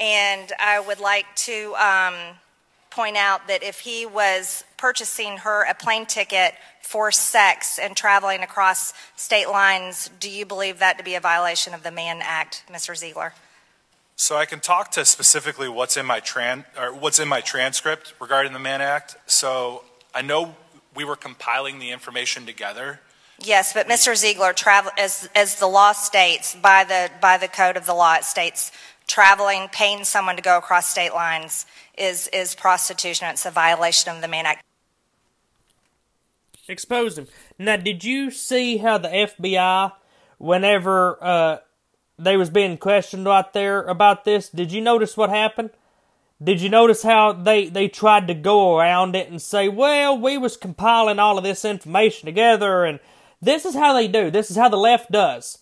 And 0.00 0.52
I 0.58 0.80
would 0.80 0.98
like 0.98 1.26
to 1.36 1.76
um, 1.76 2.14
point 2.90 3.16
out 3.16 3.46
that 3.46 3.62
if 3.62 3.78
he 3.78 4.04
was 4.04 4.64
purchasing 4.76 5.36
her 5.38 5.64
a 5.64 5.74
plane 5.74 6.06
ticket 6.06 6.54
for 6.80 7.12
sex 7.12 7.78
and 7.78 7.96
traveling 7.96 8.42
across 8.42 8.92
state 9.14 9.48
lines, 9.48 10.10
do 10.18 10.28
you 10.28 10.44
believe 10.44 10.80
that 10.80 10.98
to 10.98 11.04
be 11.04 11.14
a 11.14 11.20
violation 11.20 11.72
of 11.72 11.84
the 11.84 11.92
Mann 11.92 12.18
Act, 12.20 12.64
Mr. 12.68 12.96
Ziegler? 12.96 13.32
So 14.16 14.36
I 14.36 14.44
can 14.44 14.58
talk 14.58 14.90
to 14.92 15.04
specifically 15.04 15.68
what's 15.68 15.96
in 15.96 16.04
my 16.04 16.18
tran 16.18 16.64
or 16.76 16.92
what's 16.92 17.20
in 17.20 17.28
my 17.28 17.40
transcript 17.40 18.12
regarding 18.20 18.52
the 18.52 18.58
Mann 18.58 18.80
Act. 18.80 19.14
So 19.26 19.84
I 20.12 20.22
know 20.22 20.56
we 20.94 21.04
were 21.04 21.16
compiling 21.16 21.78
the 21.78 21.90
information 21.90 22.46
together. 22.46 23.00
Yes, 23.38 23.72
but 23.72 23.88
Mr. 23.88 24.16
Ziegler, 24.16 24.52
travel, 24.52 24.92
as, 24.98 25.28
as 25.34 25.56
the 25.56 25.66
law 25.66 25.92
states, 25.92 26.54
by 26.54 26.84
the, 26.84 27.10
by 27.20 27.38
the 27.38 27.48
code 27.48 27.76
of 27.76 27.86
the 27.86 27.94
law, 27.94 28.14
it 28.14 28.24
states 28.24 28.70
traveling, 29.06 29.68
paying 29.72 30.04
someone 30.04 30.36
to 30.36 30.42
go 30.42 30.56
across 30.56 30.88
state 30.88 31.12
lines 31.12 31.66
is, 31.98 32.28
is 32.28 32.54
prostitution. 32.54 33.28
It's 33.28 33.44
a 33.44 33.50
violation 33.50 34.14
of 34.14 34.20
the 34.22 34.28
Mann 34.28 34.46
Act. 34.46 34.62
Exposed 36.68 37.18
him. 37.18 37.26
Now, 37.58 37.76
did 37.76 38.04
you 38.04 38.30
see 38.30 38.76
how 38.78 38.98
the 38.98 39.08
FBI, 39.08 39.92
whenever 40.38 41.18
uh, 41.20 41.58
they 42.18 42.36
was 42.36 42.50
being 42.50 42.78
questioned 42.78 43.26
right 43.26 43.52
there 43.52 43.82
about 43.82 44.24
this, 44.24 44.48
did 44.48 44.70
you 44.70 44.80
notice 44.80 45.16
what 45.16 45.30
happened? 45.30 45.70
Did 46.42 46.60
you 46.60 46.68
notice 46.68 47.02
how 47.02 47.32
they, 47.32 47.68
they 47.68 47.88
tried 47.88 48.26
to 48.28 48.34
go 48.34 48.76
around 48.76 49.14
it 49.14 49.30
and 49.30 49.40
say, 49.40 49.68
well, 49.68 50.18
we 50.18 50.38
was 50.38 50.56
compiling 50.56 51.18
all 51.18 51.38
of 51.38 51.44
this 51.44 51.64
information 51.64 52.26
together 52.26 52.84
and 52.84 52.98
this 53.40 53.64
is 53.64 53.74
how 53.74 53.92
they 53.92 54.08
do. 54.08 54.30
This 54.30 54.50
is 54.50 54.56
how 54.56 54.68
the 54.68 54.76
left 54.76 55.10
does. 55.10 55.58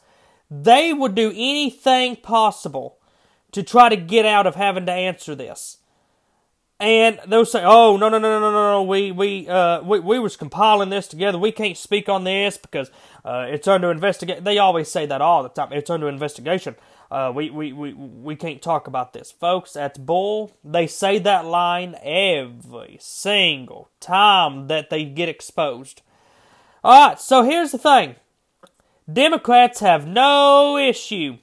They 0.50 0.92
would 0.92 1.14
do 1.14 1.30
anything 1.30 2.16
possible 2.16 2.98
to 3.52 3.62
try 3.62 3.88
to 3.88 3.96
get 3.96 4.26
out 4.26 4.46
of 4.46 4.54
having 4.54 4.86
to 4.86 4.92
answer 4.92 5.34
this. 5.34 5.78
And 6.78 7.20
they'll 7.26 7.44
say, 7.44 7.62
"Oh 7.62 7.98
no 7.98 8.08
no 8.08 8.18
no 8.18 8.40
no 8.40 8.50
no 8.50 8.72
no! 8.72 8.82
We 8.82 9.12
we 9.12 9.46
uh 9.46 9.82
we 9.82 10.00
we 10.00 10.18
was 10.18 10.34
compiling 10.34 10.88
this 10.88 11.08
together. 11.08 11.36
We 11.36 11.52
can't 11.52 11.76
speak 11.76 12.08
on 12.08 12.24
this 12.24 12.56
because 12.56 12.90
uh, 13.22 13.44
it's 13.50 13.68
under 13.68 13.90
investigation." 13.90 14.44
They 14.44 14.56
always 14.56 14.90
say 14.90 15.04
that 15.04 15.20
all 15.20 15.42
the 15.42 15.50
time. 15.50 15.74
It's 15.74 15.90
under 15.90 16.08
investigation. 16.08 16.76
Uh, 17.10 17.32
we, 17.34 17.50
we, 17.50 17.72
we, 17.72 17.92
we 17.92 18.36
can't 18.36 18.62
talk 18.62 18.86
about 18.86 19.12
this. 19.12 19.32
Folks, 19.32 19.72
that's 19.72 19.98
bull. 19.98 20.52
They 20.64 20.86
say 20.86 21.18
that 21.18 21.44
line 21.44 21.96
every 22.02 22.98
single 23.00 23.90
time 23.98 24.68
that 24.68 24.90
they 24.90 25.04
get 25.04 25.28
exposed. 25.28 26.02
Alright, 26.84 27.20
so 27.20 27.42
here's 27.42 27.72
the 27.72 27.78
thing 27.78 28.14
Democrats 29.12 29.80
have 29.80 30.06
no 30.06 30.76
issue 30.76 31.38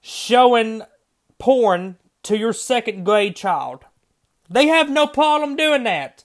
showing 0.00 0.82
porn 1.38 1.96
to 2.24 2.36
your 2.36 2.52
second 2.52 3.04
grade 3.04 3.36
child. 3.36 3.84
They 4.50 4.66
have 4.66 4.90
no 4.90 5.06
problem 5.06 5.56
doing 5.56 5.84
that. 5.84 6.24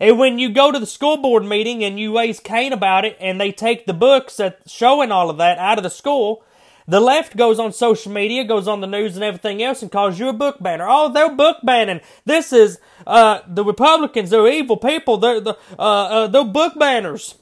And 0.00 0.18
when 0.18 0.38
you 0.38 0.50
go 0.50 0.72
to 0.72 0.78
the 0.78 0.86
school 0.86 1.16
board 1.16 1.44
meeting 1.44 1.84
and 1.84 2.00
you 2.00 2.16
raise 2.16 2.40
Cain 2.40 2.72
about 2.72 3.04
it 3.04 3.16
and 3.20 3.40
they 3.40 3.52
take 3.52 3.86
the 3.86 3.94
books 3.94 4.38
that 4.38 4.60
showing 4.66 5.12
all 5.12 5.30
of 5.30 5.36
that 5.36 5.58
out 5.58 5.78
of 5.78 5.84
the 5.84 5.90
school, 5.90 6.44
the 6.86 7.00
left 7.00 7.36
goes 7.36 7.58
on 7.58 7.72
social 7.72 8.12
media, 8.12 8.44
goes 8.44 8.68
on 8.68 8.80
the 8.80 8.86
news 8.86 9.14
and 9.14 9.24
everything 9.24 9.62
else 9.62 9.82
and 9.82 9.90
calls 9.90 10.18
you 10.18 10.28
a 10.28 10.32
book 10.32 10.62
banner. 10.62 10.86
Oh, 10.88 11.12
they're 11.12 11.34
book 11.34 11.58
banning. 11.62 12.00
This 12.24 12.52
is, 12.52 12.78
uh, 13.06 13.40
the 13.46 13.64
Republicans, 13.64 14.30
they're 14.30 14.48
evil 14.48 14.76
people. 14.76 15.16
They're, 15.16 15.40
the, 15.40 15.56
uh, 15.78 15.82
uh, 15.82 16.26
they're 16.26 16.44
book 16.44 16.78
banners. 16.78 17.36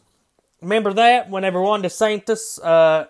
Remember 0.61 0.93
that? 0.93 1.29
Whenever 1.29 1.61
Ron 1.61 1.83
DeSantis, 1.83 2.65
uh, 2.65 3.07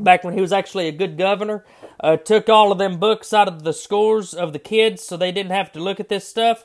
back 0.00 0.24
when 0.24 0.34
he 0.34 0.40
was 0.40 0.52
actually 0.52 0.88
a 0.88 0.92
good 0.92 1.18
governor, 1.18 1.64
uh, 2.00 2.16
took 2.16 2.48
all 2.48 2.72
of 2.72 2.78
them 2.78 2.98
books 2.98 3.32
out 3.32 3.46
of 3.46 3.62
the 3.62 3.72
scores 3.72 4.32
of 4.32 4.52
the 4.52 4.58
kids 4.58 5.02
so 5.02 5.16
they 5.16 5.32
didn't 5.32 5.52
have 5.52 5.70
to 5.72 5.80
look 5.80 6.00
at 6.00 6.08
this 6.08 6.26
stuff. 6.26 6.64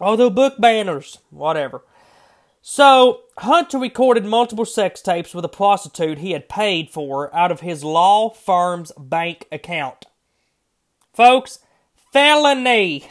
Oh, 0.00 0.16
they're 0.16 0.30
book 0.30 0.54
banners. 0.58 1.18
Whatever. 1.30 1.82
So, 2.66 3.20
Hunter 3.36 3.76
recorded 3.76 4.24
multiple 4.24 4.64
sex 4.64 5.02
tapes 5.02 5.34
with 5.34 5.44
a 5.44 5.50
prostitute 5.50 6.16
he 6.16 6.30
had 6.30 6.48
paid 6.48 6.88
for 6.88 7.32
out 7.36 7.52
of 7.52 7.60
his 7.60 7.84
law 7.84 8.30
firm's 8.30 8.90
bank 8.96 9.46
account. 9.52 10.06
Folks, 11.12 11.58
felony. 12.10 13.10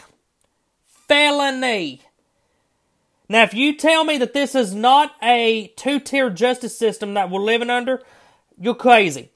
Felony. 1.07 2.01
Now, 3.29 3.43
if 3.43 3.53
you 3.53 3.77
tell 3.77 4.03
me 4.03 4.17
that 4.17 4.33
this 4.33 4.55
is 4.55 4.73
not 4.73 5.13
a 5.21 5.71
two 5.75 5.99
tier 5.99 6.31
justice 6.31 6.75
system 6.75 7.13
that 7.13 7.29
we're 7.29 7.39
living 7.39 7.69
under, 7.69 8.01
you're 8.59 8.73
crazy. 8.73 9.29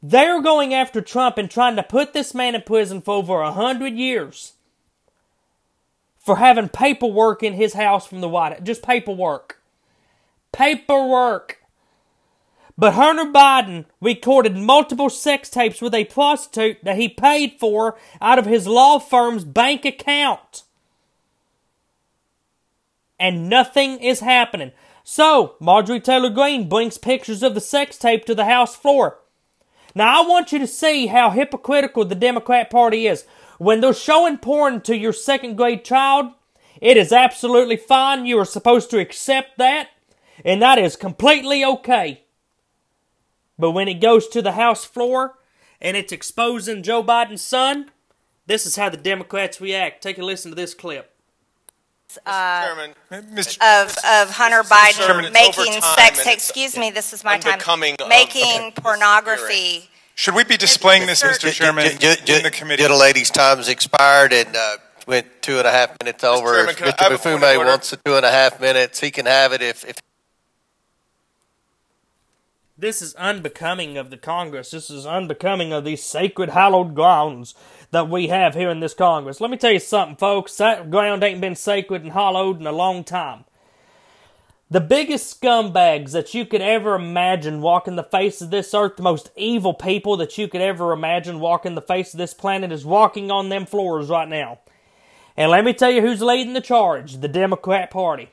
They're 0.00 0.40
going 0.40 0.72
after 0.72 1.00
Trump 1.00 1.36
and 1.36 1.50
trying 1.50 1.74
to 1.74 1.82
put 1.82 2.12
this 2.12 2.32
man 2.32 2.54
in 2.54 2.62
prison 2.62 3.00
for 3.00 3.14
over 3.14 3.40
a 3.40 3.50
hundred 3.50 3.94
years 3.94 4.52
for 6.20 6.36
having 6.36 6.68
paperwork 6.68 7.42
in 7.42 7.54
his 7.54 7.72
house 7.72 8.06
from 8.06 8.20
the 8.20 8.28
White 8.28 8.52
House. 8.52 8.62
Just 8.62 8.84
paperwork 8.84 9.58
paperwork. 10.54 11.58
But 12.76 12.94
Hunter 12.94 13.30
Biden 13.30 13.84
recorded 14.00 14.56
multiple 14.56 15.10
sex 15.10 15.48
tapes 15.48 15.80
with 15.80 15.94
a 15.94 16.06
prostitute 16.06 16.78
that 16.82 16.96
he 16.96 17.08
paid 17.08 17.56
for 17.60 17.96
out 18.20 18.38
of 18.38 18.46
his 18.46 18.66
law 18.66 18.98
firm's 18.98 19.44
bank 19.44 19.84
account. 19.84 20.64
And 23.18 23.48
nothing 23.48 24.00
is 24.00 24.20
happening. 24.20 24.72
So, 25.04 25.54
Marjorie 25.60 26.00
Taylor 26.00 26.30
Greene 26.30 26.68
brings 26.68 26.98
pictures 26.98 27.42
of 27.42 27.54
the 27.54 27.60
sex 27.60 27.96
tape 27.96 28.24
to 28.24 28.34
the 28.34 28.46
House 28.46 28.74
floor. 28.74 29.18
Now, 29.94 30.22
I 30.22 30.26
want 30.26 30.50
you 30.50 30.58
to 30.58 30.66
see 30.66 31.06
how 31.06 31.30
hypocritical 31.30 32.04
the 32.04 32.16
Democrat 32.16 32.70
Party 32.70 33.06
is. 33.06 33.24
When 33.58 33.80
they're 33.80 33.94
showing 33.94 34.38
porn 34.38 34.80
to 34.82 34.96
your 34.96 35.12
second 35.12 35.56
grade 35.56 35.84
child, 35.84 36.32
it 36.80 36.96
is 36.96 37.12
absolutely 37.12 37.76
fine. 37.76 38.26
You 38.26 38.38
are 38.40 38.44
supposed 38.44 38.90
to 38.90 38.98
accept 38.98 39.58
that 39.58 39.90
and 40.44 40.62
that 40.62 40.78
is 40.78 40.96
completely 40.96 41.64
okay. 41.64 42.22
But 43.58 43.72
when 43.72 43.88
it 43.88 44.00
goes 44.00 44.26
to 44.28 44.42
the 44.42 44.52
House 44.52 44.84
floor 44.84 45.34
and 45.80 45.96
it's 45.96 46.12
exposing 46.12 46.82
Joe 46.82 47.02
Biden's 47.04 47.42
son, 47.42 47.90
this 48.46 48.66
is 48.66 48.76
how 48.76 48.88
the 48.88 48.96
Democrats 48.96 49.60
react. 49.60 50.02
Take 50.02 50.18
a 50.18 50.24
listen 50.24 50.50
to 50.50 50.54
this 50.54 50.74
clip. 50.74 51.10
Uh, 52.26 52.64
Chairman, 52.66 52.90
of, 53.10 53.96
of 54.06 54.30
Hunter 54.30 54.62
Biden 54.62 55.06
Chairman, 55.06 55.32
making 55.32 55.72
sex 55.72 55.98
and 55.98 56.16
tape. 56.16 56.34
it's 56.36 56.48
Excuse 56.48 56.76
me, 56.76 56.90
this 56.90 57.12
is 57.12 57.24
my 57.24 57.38
time. 57.38 57.54
unbecoming 57.54 57.96
of- 58.00 58.08
Making 58.08 58.44
okay. 58.44 58.72
pornography. 58.76 59.88
Should 60.14 60.34
we 60.36 60.44
be 60.44 60.56
displaying 60.56 61.06
this, 61.06 61.22
Mr. 61.24 61.50
Chairman, 61.52 61.86
Ju- 61.98 62.14
ju- 62.24 62.34
in 62.36 62.42
the 62.44 62.50
committee? 62.52 62.82
Gentle 62.82 63.00
lady's 63.00 63.30
time's 63.30 63.68
expired 63.68 64.32
and 64.32 64.54
uh, 64.54 64.76
went 65.08 65.26
two 65.42 65.58
and 65.58 65.66
a 65.66 65.72
half 65.72 65.96
minutes 66.00 66.22
over. 66.22 66.54
Chairman, 66.54 66.74
if 66.74 66.78
Mr. 66.78 67.00
have 67.00 67.12
a 67.12 67.18
point 67.18 67.34
of 67.34 67.40
Mfume 67.42 67.66
wants 67.66 67.90
the 67.90 67.96
two 67.96 68.14
and 68.16 68.24
a 68.24 68.30
half 68.30 68.60
minutes, 68.60 69.00
he 69.00 69.10
can 69.10 69.26
have 69.26 69.52
it. 69.52 69.60
If, 69.62 69.84
if 69.84 69.96
This 72.84 73.00
is 73.00 73.14
unbecoming 73.14 73.96
of 73.96 74.10
the 74.10 74.18
Congress. 74.18 74.72
This 74.72 74.90
is 74.90 75.06
unbecoming 75.06 75.72
of 75.72 75.86
these 75.86 76.02
sacred, 76.02 76.50
hallowed 76.50 76.94
grounds 76.94 77.54
that 77.92 78.10
we 78.10 78.28
have 78.28 78.54
here 78.54 78.68
in 78.68 78.80
this 78.80 78.92
Congress. 78.92 79.40
Let 79.40 79.50
me 79.50 79.56
tell 79.56 79.72
you 79.72 79.78
something, 79.78 80.18
folks. 80.18 80.58
That 80.58 80.90
ground 80.90 81.24
ain't 81.24 81.40
been 81.40 81.56
sacred 81.56 82.02
and 82.02 82.12
hallowed 82.12 82.60
in 82.60 82.66
a 82.66 82.72
long 82.72 83.02
time. 83.02 83.46
The 84.70 84.82
biggest 84.82 85.40
scumbags 85.40 86.12
that 86.12 86.34
you 86.34 86.44
could 86.44 86.60
ever 86.60 86.94
imagine 86.94 87.62
walking 87.62 87.96
the 87.96 88.02
face 88.02 88.42
of 88.42 88.50
this 88.50 88.74
earth, 88.74 88.96
the 88.96 89.02
most 89.02 89.30
evil 89.34 89.72
people 89.72 90.18
that 90.18 90.36
you 90.36 90.46
could 90.46 90.60
ever 90.60 90.92
imagine 90.92 91.40
walking 91.40 91.76
the 91.76 91.80
face 91.80 92.12
of 92.12 92.18
this 92.18 92.34
planet, 92.34 92.70
is 92.70 92.84
walking 92.84 93.30
on 93.30 93.48
them 93.48 93.64
floors 93.64 94.10
right 94.10 94.28
now. 94.28 94.58
And 95.38 95.50
let 95.50 95.64
me 95.64 95.72
tell 95.72 95.90
you 95.90 96.02
who's 96.02 96.20
leading 96.20 96.52
the 96.52 96.60
charge 96.60 97.14
the 97.22 97.28
Democrat 97.28 97.90
Party. 97.90 98.28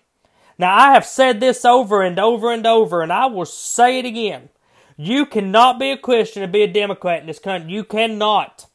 Now, 0.61 0.77
I 0.77 0.93
have 0.93 1.07
said 1.07 1.39
this 1.39 1.65
over 1.65 2.03
and 2.03 2.19
over 2.19 2.51
and 2.51 2.67
over, 2.67 3.01
and 3.01 3.11
I 3.11 3.25
will 3.25 3.45
say 3.45 3.97
it 3.97 4.05
again. 4.05 4.49
You 4.95 5.25
cannot 5.25 5.79
be 5.79 5.89
a 5.89 5.97
Christian 5.97 6.43
and 6.43 6.51
be 6.51 6.61
a 6.61 6.71
Democrat 6.71 7.19
in 7.21 7.25
this 7.25 7.39
country. 7.39 7.71
You 7.71 7.83
cannot. 7.83 8.67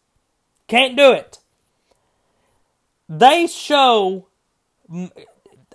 Can't 0.67 0.97
do 0.97 1.13
it. 1.13 1.39
They 3.09 3.47
show. 3.47 4.27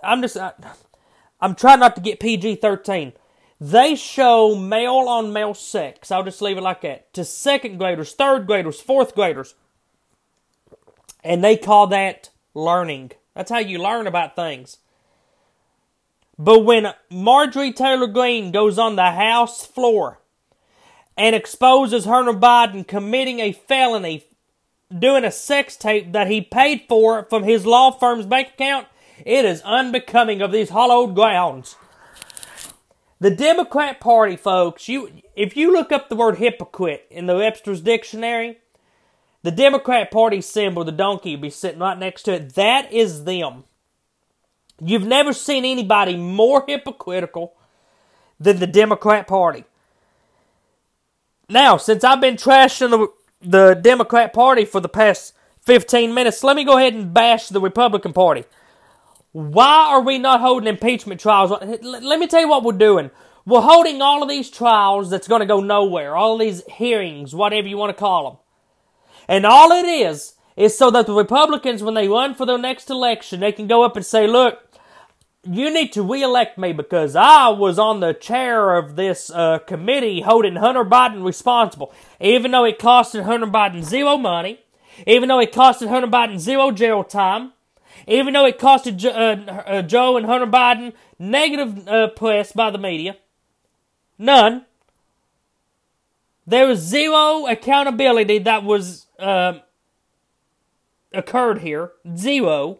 I'm 0.03 0.21
just. 0.21 0.35
I, 0.35 0.51
I'm 1.39 1.55
trying 1.55 1.79
not 1.79 1.95
to 1.95 2.01
get 2.01 2.19
PG 2.19 2.55
13. 2.57 3.13
they 3.61 3.95
show 3.95 4.53
male 4.53 5.07
on 5.07 5.31
male 5.31 5.53
sex. 5.53 6.11
I'll 6.11 6.25
just 6.25 6.41
leave 6.41 6.57
it 6.57 6.61
like 6.61 6.81
that. 6.81 7.13
To 7.13 7.23
second 7.23 7.77
graders, 7.77 8.11
third 8.11 8.47
graders, 8.47 8.81
fourth 8.81 9.15
graders. 9.15 9.55
And 11.23 11.41
they 11.41 11.55
call 11.55 11.87
that 11.87 12.31
learning. 12.53 13.11
That's 13.33 13.49
how 13.49 13.59
you 13.59 13.79
learn 13.79 14.07
about 14.07 14.35
things. 14.35 14.79
But 16.43 16.61
when 16.61 16.91
Marjorie 17.11 17.71
Taylor 17.71 18.07
Greene 18.07 18.51
goes 18.51 18.79
on 18.79 18.95
the 18.95 19.11
House 19.11 19.63
floor 19.63 20.17
and 21.15 21.35
exposes 21.35 22.05
Hunter 22.05 22.33
Biden 22.33 22.87
committing 22.87 23.39
a 23.39 23.51
felony, 23.51 24.25
doing 24.97 25.23
a 25.23 25.31
sex 25.31 25.77
tape 25.77 26.13
that 26.13 26.31
he 26.31 26.41
paid 26.41 26.85
for 26.89 27.25
from 27.25 27.43
his 27.43 27.67
law 27.67 27.91
firm's 27.91 28.25
bank 28.25 28.53
account, 28.55 28.87
it 29.23 29.45
is 29.45 29.61
unbecoming 29.61 30.41
of 30.41 30.51
these 30.51 30.69
hollowed 30.69 31.13
grounds. 31.13 31.75
The 33.19 33.29
Democrat 33.29 33.99
Party, 33.99 34.35
folks, 34.35 34.89
you 34.89 35.11
if 35.35 35.55
you 35.55 35.71
look 35.71 35.91
up 35.91 36.09
the 36.09 36.15
word 36.15 36.37
hypocrite 36.37 37.05
in 37.11 37.27
the 37.27 37.35
Webster's 37.35 37.81
dictionary, 37.81 38.57
the 39.43 39.51
Democrat 39.51 40.09
Party 40.09 40.41
symbol, 40.41 40.83
the 40.83 40.91
donkey, 40.91 41.35
be 41.35 41.51
sitting 41.51 41.81
right 41.81 41.99
next 41.99 42.23
to 42.23 42.33
it. 42.33 42.55
That 42.55 42.91
is 42.91 43.25
them. 43.25 43.65
You've 44.83 45.05
never 45.05 45.31
seen 45.31 45.63
anybody 45.63 46.17
more 46.17 46.63
hypocritical 46.67 47.53
than 48.39 48.59
the 48.59 48.67
Democrat 48.67 49.27
Party. 49.27 49.65
Now, 51.47 51.77
since 51.77 52.03
I've 52.03 52.21
been 52.21 52.35
trashing 52.35 52.89
the, 52.89 53.07
the 53.41 53.73
Democrat 53.75 54.33
Party 54.33 54.65
for 54.65 54.79
the 54.79 54.89
past 54.89 55.33
15 55.61 56.13
minutes, 56.13 56.43
let 56.43 56.55
me 56.55 56.63
go 56.63 56.77
ahead 56.77 56.93
and 56.93 57.13
bash 57.13 57.49
the 57.49 57.61
Republican 57.61 58.13
Party. 58.13 58.45
Why 59.33 59.87
are 59.89 60.01
we 60.01 60.17
not 60.17 60.41
holding 60.41 60.67
impeachment 60.67 61.21
trials? 61.21 61.51
Let 61.51 62.19
me 62.19 62.27
tell 62.27 62.41
you 62.41 62.49
what 62.49 62.63
we're 62.63 62.73
doing. 62.73 63.11
We're 63.45 63.61
holding 63.61 64.01
all 64.01 64.23
of 64.23 64.29
these 64.29 64.49
trials 64.49 65.09
that's 65.09 65.27
going 65.27 65.41
to 65.41 65.45
go 65.45 65.61
nowhere, 65.61 66.15
all 66.15 66.37
these 66.37 66.63
hearings, 66.65 67.35
whatever 67.35 67.67
you 67.67 67.77
want 67.77 67.95
to 67.95 67.99
call 67.99 68.29
them. 68.29 68.39
And 69.27 69.45
all 69.45 69.71
it 69.71 69.85
is, 69.85 70.35
is 70.55 70.77
so 70.77 70.91
that 70.91 71.05
the 71.05 71.13
Republicans, 71.13 71.81
when 71.81 71.93
they 71.93 72.07
run 72.07 72.35
for 72.35 72.45
their 72.45 72.57
next 72.57 72.89
election, 72.89 73.39
they 73.39 73.51
can 73.51 73.67
go 73.67 73.83
up 73.83 73.95
and 73.95 74.05
say, 74.05 74.27
look, 74.27 74.70
you 75.43 75.73
need 75.73 75.91
to 75.93 76.03
reelect 76.03 76.57
me 76.57 76.71
because 76.71 77.15
I 77.15 77.49
was 77.49 77.79
on 77.79 77.99
the 77.99 78.13
chair 78.13 78.75
of 78.75 78.95
this 78.95 79.31
uh, 79.31 79.59
committee 79.59 80.21
holding 80.21 80.55
Hunter 80.55 80.85
Biden 80.85 81.25
responsible, 81.25 81.93
even 82.19 82.51
though 82.51 82.65
it 82.65 82.77
costed 82.77 83.23
Hunter 83.23 83.47
Biden 83.47 83.83
zero 83.83 84.17
money, 84.17 84.59
even 85.07 85.29
though 85.29 85.39
it 85.39 85.51
costed 85.51 85.87
Hunter 85.87 86.07
Biden 86.07 86.37
zero 86.37 86.71
jail 86.71 87.03
time, 87.03 87.53
even 88.07 88.33
though 88.33 88.45
it 88.45 88.59
costed 88.59 88.97
jo- 88.97 89.09
uh, 89.09 89.63
uh, 89.65 89.81
Joe 89.81 90.17
and 90.17 90.27
Hunter 90.27 90.47
Biden 90.47 90.93
negative 91.17 91.87
uh, 91.87 92.07
press 92.09 92.51
by 92.51 92.69
the 92.69 92.77
media. 92.77 93.17
None. 94.19 94.65
There 96.45 96.67
was 96.67 96.79
zero 96.79 97.47
accountability 97.47 98.39
that 98.39 98.63
was 98.63 99.07
um, 99.17 99.61
occurred 101.11 101.59
here. 101.59 101.93
Zero. 102.15 102.79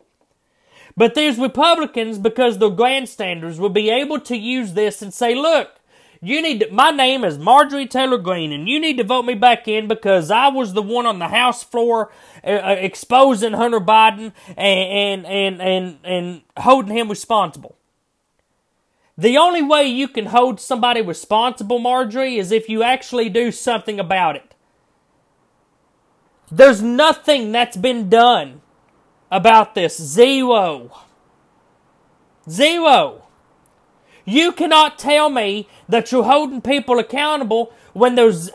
But 0.97 1.15
there's 1.15 1.37
Republicans, 1.37 2.17
because 2.17 2.57
the 2.57 2.69
grandstanders, 2.69 3.59
will 3.59 3.69
be 3.69 3.89
able 3.89 4.19
to 4.21 4.35
use 4.35 4.73
this 4.73 5.01
and 5.01 5.13
say, 5.13 5.35
look, 5.35 5.69
you 6.23 6.41
need 6.41 6.59
to, 6.59 6.71
my 6.71 6.91
name 6.91 7.23
is 7.23 7.39
Marjorie 7.39 7.87
Taylor 7.87 8.19
Greene, 8.19 8.51
and 8.51 8.69
you 8.69 8.79
need 8.79 8.97
to 8.97 9.03
vote 9.03 9.23
me 9.23 9.33
back 9.33 9.67
in 9.67 9.87
because 9.87 10.29
I 10.29 10.49
was 10.49 10.73
the 10.73 10.81
one 10.81 11.07
on 11.07 11.17
the 11.17 11.29
House 11.29 11.63
floor 11.63 12.11
uh, 12.43 12.47
uh, 12.47 12.75
exposing 12.77 13.53
Hunter 13.53 13.79
Biden 13.79 14.31
and, 14.55 15.25
and, 15.25 15.25
and, 15.25 15.61
and, 15.61 15.99
and 16.03 16.41
holding 16.57 16.95
him 16.95 17.09
responsible. 17.09 17.75
The 19.17 19.37
only 19.37 19.61
way 19.61 19.85
you 19.85 20.07
can 20.07 20.27
hold 20.27 20.59
somebody 20.59 21.01
responsible, 21.01 21.79
Marjorie, 21.79 22.37
is 22.37 22.51
if 22.51 22.69
you 22.69 22.83
actually 22.83 23.29
do 23.29 23.51
something 23.51 23.99
about 23.99 24.35
it. 24.35 24.53
There's 26.51 26.81
nothing 26.81 27.51
that's 27.51 27.77
been 27.77 28.09
done 28.09 28.61
about 29.31 29.73
this. 29.73 29.99
Zero. 29.99 30.91
Zero. 32.49 33.23
You 34.25 34.51
cannot 34.51 34.99
tell 34.99 35.29
me 35.29 35.67
that 35.89 36.11
you're 36.11 36.23
holding 36.23 36.61
people 36.61 36.99
accountable 36.99 37.73
when 37.93 38.15
there's. 38.15 38.49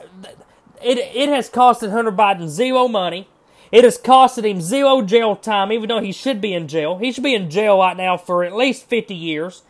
It, 0.82 0.98
it 0.98 1.28
has 1.30 1.50
costed 1.50 1.90
Hunter 1.90 2.12
Biden 2.12 2.48
zero 2.48 2.86
money. 2.86 3.28
It 3.72 3.82
has 3.82 3.98
costed 3.98 4.44
him 4.44 4.60
zero 4.60 5.02
jail 5.02 5.34
time, 5.34 5.72
even 5.72 5.88
though 5.88 6.00
he 6.00 6.12
should 6.12 6.40
be 6.40 6.54
in 6.54 6.68
jail. 6.68 6.98
He 6.98 7.10
should 7.10 7.24
be 7.24 7.34
in 7.34 7.50
jail 7.50 7.78
right 7.78 7.96
now 7.96 8.16
for 8.16 8.44
at 8.44 8.54
least 8.54 8.88
50 8.88 9.14
years. 9.14 9.62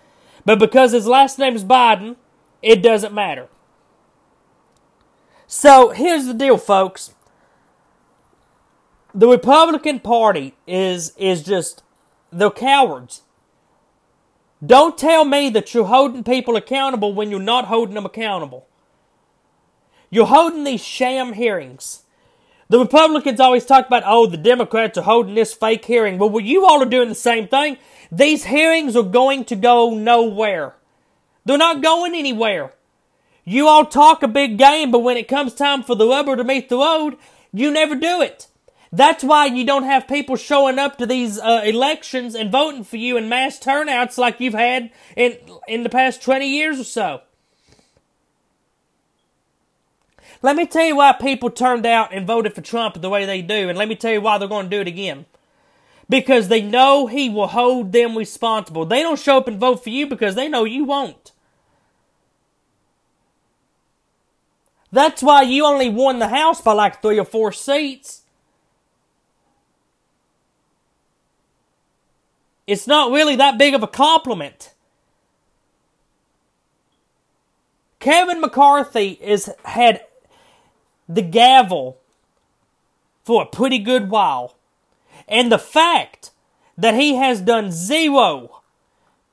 But 0.44 0.58
because 0.58 0.92
his 0.92 1.06
last 1.06 1.38
name 1.38 1.56
is 1.56 1.64
Biden, 1.64 2.16
it 2.60 2.82
doesn't 2.82 3.14
matter. 3.14 3.48
So 5.46 5.90
here's 5.90 6.26
the 6.26 6.34
deal, 6.34 6.58
folks 6.58 7.14
the 9.16 9.26
Republican 9.26 9.98
Party 9.98 10.54
is 10.66 11.14
is 11.16 11.42
just 11.42 11.82
they're 12.30 12.50
cowards. 12.50 13.22
Don't 14.64 14.98
tell 14.98 15.24
me 15.24 15.48
that 15.50 15.72
you're 15.72 15.86
holding 15.86 16.22
people 16.22 16.56
accountable 16.56 17.14
when 17.14 17.30
you're 17.30 17.40
not 17.40 17.66
holding 17.66 17.94
them 17.94 18.04
accountable. 18.04 18.66
You're 20.10 20.26
holding 20.26 20.64
these 20.64 20.84
sham 20.84 21.32
hearings. 21.32 22.02
The 22.68 22.78
Republicans 22.78 23.38
always 23.38 23.64
talk 23.64 23.86
about, 23.86 24.02
oh, 24.06 24.26
the 24.26 24.36
Democrats 24.36 24.98
are 24.98 25.02
holding 25.02 25.34
this 25.34 25.54
fake 25.54 25.84
hearing. 25.84 26.18
Well, 26.18 26.40
you 26.40 26.64
all 26.64 26.82
are 26.82 26.86
doing 26.86 27.08
the 27.08 27.14
same 27.14 27.48
thing. 27.48 27.78
These 28.10 28.44
hearings 28.44 28.96
are 28.96 29.02
going 29.02 29.44
to 29.46 29.56
go 29.56 29.94
nowhere. 29.94 30.74
They're 31.44 31.58
not 31.58 31.82
going 31.82 32.14
anywhere. 32.14 32.72
You 33.44 33.68
all 33.68 33.86
talk 33.86 34.22
a 34.22 34.28
big 34.28 34.58
game, 34.58 34.90
but 34.90 35.00
when 35.00 35.16
it 35.16 35.28
comes 35.28 35.54
time 35.54 35.82
for 35.82 35.94
the 35.94 36.08
rubber 36.08 36.34
to 36.34 36.44
meet 36.44 36.68
the 36.68 36.78
road, 36.78 37.16
you 37.52 37.70
never 37.70 37.94
do 37.94 38.20
it. 38.20 38.48
That's 38.92 39.24
why 39.24 39.46
you 39.46 39.64
don't 39.64 39.82
have 39.82 40.06
people 40.06 40.36
showing 40.36 40.78
up 40.78 40.96
to 40.98 41.06
these 41.06 41.38
uh, 41.38 41.62
elections 41.64 42.34
and 42.34 42.52
voting 42.52 42.84
for 42.84 42.96
you 42.96 43.16
in 43.16 43.28
mass 43.28 43.58
turnouts 43.58 44.16
like 44.16 44.40
you've 44.40 44.54
had 44.54 44.90
in 45.16 45.36
in 45.66 45.82
the 45.82 45.88
past 45.88 46.22
20 46.22 46.46
years 46.46 46.78
or 46.78 46.84
so. 46.84 47.20
Let 50.42 50.56
me 50.56 50.66
tell 50.66 50.84
you 50.84 50.96
why 50.96 51.12
people 51.12 51.50
turned 51.50 51.86
out 51.86 52.14
and 52.14 52.26
voted 52.26 52.54
for 52.54 52.60
Trump 52.60 53.00
the 53.00 53.10
way 53.10 53.24
they 53.24 53.42
do, 53.42 53.68
and 53.68 53.76
let 53.76 53.88
me 53.88 53.96
tell 53.96 54.12
you 54.12 54.20
why 54.20 54.38
they're 54.38 54.48
going 54.48 54.66
to 54.66 54.76
do 54.76 54.80
it 54.80 54.86
again. 54.86 55.26
Because 56.08 56.48
they 56.48 56.62
know 56.62 57.08
he 57.08 57.28
will 57.28 57.48
hold 57.48 57.90
them 57.92 58.16
responsible. 58.16 58.84
They 58.84 59.02
don't 59.02 59.18
show 59.18 59.38
up 59.38 59.48
and 59.48 59.58
vote 59.58 59.82
for 59.82 59.90
you 59.90 60.06
because 60.06 60.36
they 60.36 60.48
know 60.48 60.64
you 60.64 60.84
won't. 60.84 61.32
That's 64.92 65.22
why 65.22 65.42
you 65.42 65.64
only 65.64 65.88
won 65.88 66.20
the 66.20 66.28
House 66.28 66.60
by 66.60 66.74
like 66.74 67.02
three 67.02 67.18
or 67.18 67.24
four 67.24 67.50
seats. 67.50 68.22
It's 72.66 72.86
not 72.86 73.12
really 73.12 73.36
that 73.36 73.58
big 73.58 73.74
of 73.74 73.82
a 73.82 73.88
compliment. 73.88 74.72
Kevin 78.00 78.40
McCarthy 78.40 79.14
has 79.24 79.50
had 79.64 80.04
the 81.08 81.22
gavel 81.22 81.98
for 83.24 83.42
a 83.42 83.46
pretty 83.46 83.78
good 83.78 84.10
while. 84.10 84.56
And 85.28 85.50
the 85.50 85.58
fact 85.58 86.30
that 86.78 86.94
he 86.94 87.16
has 87.16 87.40
done 87.40 87.72
zero 87.72 88.62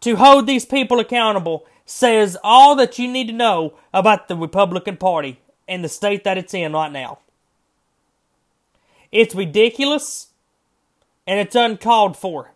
to 0.01 0.15
hold 0.15 0.47
these 0.47 0.65
people 0.65 0.99
accountable 0.99 1.65
says 1.85 2.37
all 2.43 2.75
that 2.75 2.97
you 2.97 3.07
need 3.07 3.27
to 3.27 3.33
know 3.33 3.73
about 3.93 4.27
the 4.27 4.35
Republican 4.35 4.97
Party 4.97 5.39
and 5.67 5.83
the 5.83 5.89
state 5.89 6.23
that 6.23 6.37
it's 6.37 6.53
in 6.53 6.73
right 6.73 6.91
now. 6.91 7.19
It's 9.11 9.35
ridiculous 9.35 10.29
and 11.27 11.39
it's 11.39 11.55
uncalled 11.55 12.17
for. 12.17 12.52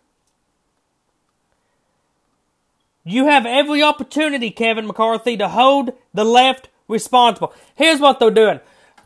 You 3.08 3.26
have 3.26 3.46
every 3.46 3.82
opportunity, 3.82 4.50
Kevin 4.50 4.86
McCarthy, 4.86 5.36
to 5.38 5.48
hold 5.48 5.92
the 6.12 6.24
left 6.24 6.68
responsible. 6.88 7.54
Here's 7.74 8.00
what 8.00 8.20
they're 8.20 8.30
doing. 8.30 8.60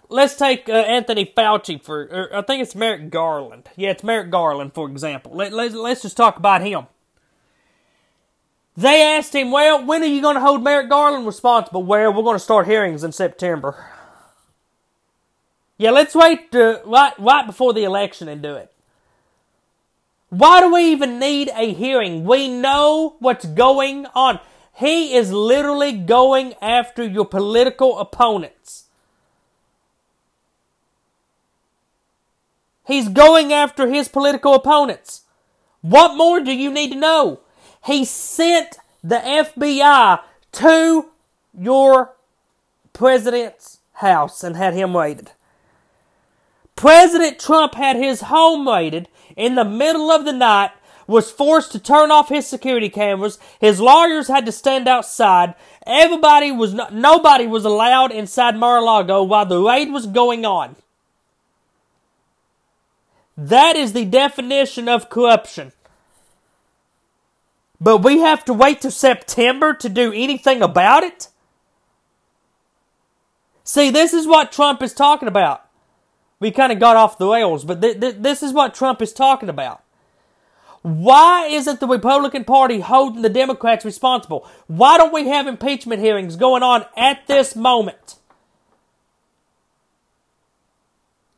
Let's 0.08 0.34
take 0.34 0.68
uh, 0.68 0.72
Anthony 0.72 1.24
Fauci 1.24 1.80
for, 1.80 2.28
I 2.34 2.42
think 2.42 2.62
it's 2.62 2.74
Merrick 2.74 3.10
Garland. 3.10 3.68
Yeah, 3.76 3.90
it's 3.90 4.02
Merrick 4.02 4.30
Garland, 4.30 4.74
for 4.74 4.90
example. 4.90 5.32
Let, 5.34 5.52
let, 5.52 5.72
let's 5.72 6.02
just 6.02 6.16
talk 6.16 6.36
about 6.36 6.62
him. 6.62 6.86
They 8.76 9.02
asked 9.02 9.34
him, 9.34 9.50
well, 9.50 9.84
when 9.84 10.02
are 10.02 10.06
you 10.06 10.20
going 10.20 10.34
to 10.34 10.40
hold 10.40 10.64
Merrick 10.64 10.88
Garland 10.88 11.26
responsible? 11.26 11.82
Well, 11.82 12.12
we're 12.12 12.22
going 12.22 12.36
to 12.36 12.40
start 12.40 12.66
hearings 12.66 13.04
in 13.04 13.12
September. 13.12 13.86
Yeah, 15.78 15.90
let's 15.90 16.14
wait 16.14 16.54
uh, 16.54 16.80
right, 16.84 17.12
right 17.18 17.46
before 17.46 17.72
the 17.72 17.84
election 17.84 18.28
and 18.28 18.42
do 18.42 18.54
it. 18.54 18.72
Why 20.33 20.61
do 20.61 20.73
we 20.73 20.85
even 20.92 21.18
need 21.18 21.51
a 21.55 21.75
hearing? 21.75 22.25
We 22.25 22.49
know 22.49 23.16
what's 23.18 23.45
going 23.45 24.07
on. 24.14 24.40
He 24.73 25.14
is 25.14 25.31
literally 25.31 25.92
going 25.92 26.55
after 26.62 27.05
your 27.05 27.27
political 27.27 27.99
opponents. 27.99 28.85
He's 32.87 33.11
going 33.11 33.53
after 33.53 33.90
his 33.90 34.09
political 34.09 34.55
opponents. 34.55 35.25
What 35.83 36.16
more 36.16 36.40
do 36.40 36.51
you 36.51 36.73
need 36.73 36.92
to 36.92 36.99
know? 36.99 37.40
He 37.85 38.07
sent 38.07 38.79
the 39.05 39.16
FBI 39.18 40.18
to 40.53 41.11
your 41.53 42.14
president's 42.95 43.81
house 43.97 44.42
and 44.42 44.57
had 44.57 44.73
him 44.73 44.97
raided. 44.97 45.33
President 46.75 47.38
Trump 47.38 47.75
had 47.75 47.97
his 47.97 48.23
home 48.23 48.66
raided 48.66 49.09
in 49.42 49.57
the 49.57 49.64
middle 49.64 50.11
of 50.11 50.24
the 50.24 50.33
night, 50.33 50.70
was 51.07 51.31
forced 51.31 51.72
to 51.72 51.78
turn 51.78 52.11
off 52.11 52.28
his 52.28 52.46
security 52.46 52.88
cameras. 52.88 53.38
His 53.61 53.81
lawyers 53.81 54.28
had 54.28 54.46
to 54.46 54.52
stand 54.52 54.87
outside. 54.87 55.55
Everybody 55.85 56.52
was 56.52 56.72
no, 56.72 56.88
nobody 56.92 57.46
was 57.46 57.64
allowed 57.64 58.12
inside 58.12 58.57
Mar-a-Lago 58.57 59.24
while 59.24 59.44
the 59.44 59.61
raid 59.61 59.92
was 59.92 60.07
going 60.07 60.46
on. 60.46 60.76
That 63.37 63.76
is 63.76 63.92
the 63.92 64.05
definition 64.05 64.88
of 64.88 65.11
corruption. 65.11 65.72
But 67.81 67.98
we 67.98 68.20
have 68.20 68.44
to 68.44 68.55
wait 68.55 68.83
till 68.83 68.92
September 68.92 69.74
to 69.74 69.88
do 69.88 70.12
anything 70.12 70.62
about 70.62 71.02
it? 71.02 71.28
See, 73.64 73.90
this 73.90 74.12
is 74.12 74.26
what 74.26 74.52
Trump 74.52 74.83
is 74.83 74.92
talking 74.92 75.26
about. 75.26 75.64
We 76.42 76.50
kind 76.50 76.72
of 76.72 76.81
got 76.81 76.96
off 76.96 77.18
the 77.18 77.28
rails, 77.28 77.64
but 77.64 77.81
th- 77.81 78.00
th- 78.00 78.16
this 78.18 78.42
is 78.42 78.52
what 78.52 78.74
Trump 78.74 79.00
is 79.00 79.12
talking 79.12 79.48
about. 79.48 79.81
Why 80.83 81.46
isn't 81.46 81.78
the 81.78 81.87
Republican 81.87 82.42
Party 82.42 82.81
holding 82.81 83.22
the 83.22 83.28
Democrats 83.28 83.85
responsible? 83.85 84.44
Why 84.66 84.98
don't 84.98 85.12
we 85.14 85.28
have 85.28 85.46
impeachment 85.46 86.02
hearings 86.02 86.35
going 86.35 86.64
on 86.64 86.85
at 86.96 87.28
this 87.28 87.55
moment? 87.55 88.16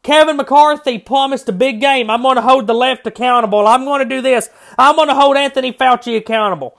Kevin 0.02 0.38
McCarthy 0.38 0.96
promised 0.98 1.50
a 1.50 1.52
big 1.52 1.82
game. 1.82 2.08
I'm 2.08 2.22
going 2.22 2.36
to 2.36 2.42
hold 2.42 2.66
the 2.66 2.72
left 2.72 3.06
accountable. 3.06 3.66
I'm 3.66 3.84
going 3.84 4.00
to 4.00 4.08
do 4.08 4.22
this. 4.22 4.48
I'm 4.78 4.96
going 4.96 5.08
to 5.08 5.14
hold 5.14 5.36
Anthony 5.36 5.74
Fauci 5.74 6.16
accountable. 6.16 6.78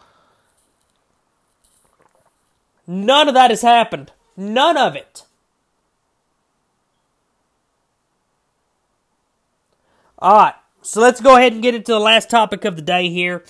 None 2.88 3.28
of 3.28 3.36
that 3.36 3.52
has 3.52 3.62
happened. 3.62 4.14
None 4.36 4.78
of 4.78 4.96
it. 4.96 5.25
All 10.26 10.36
right, 10.36 10.56
so 10.82 11.02
let's 11.02 11.22
go 11.22 11.38
ahead 11.38 11.54
and 11.54 11.62
get 11.62 11.76
into 11.76 11.92
the 11.92 12.00
last 12.00 12.32
topic 12.32 12.66
of 12.66 12.76
the 12.76 12.82
day 12.82 13.10
here. 13.10 13.44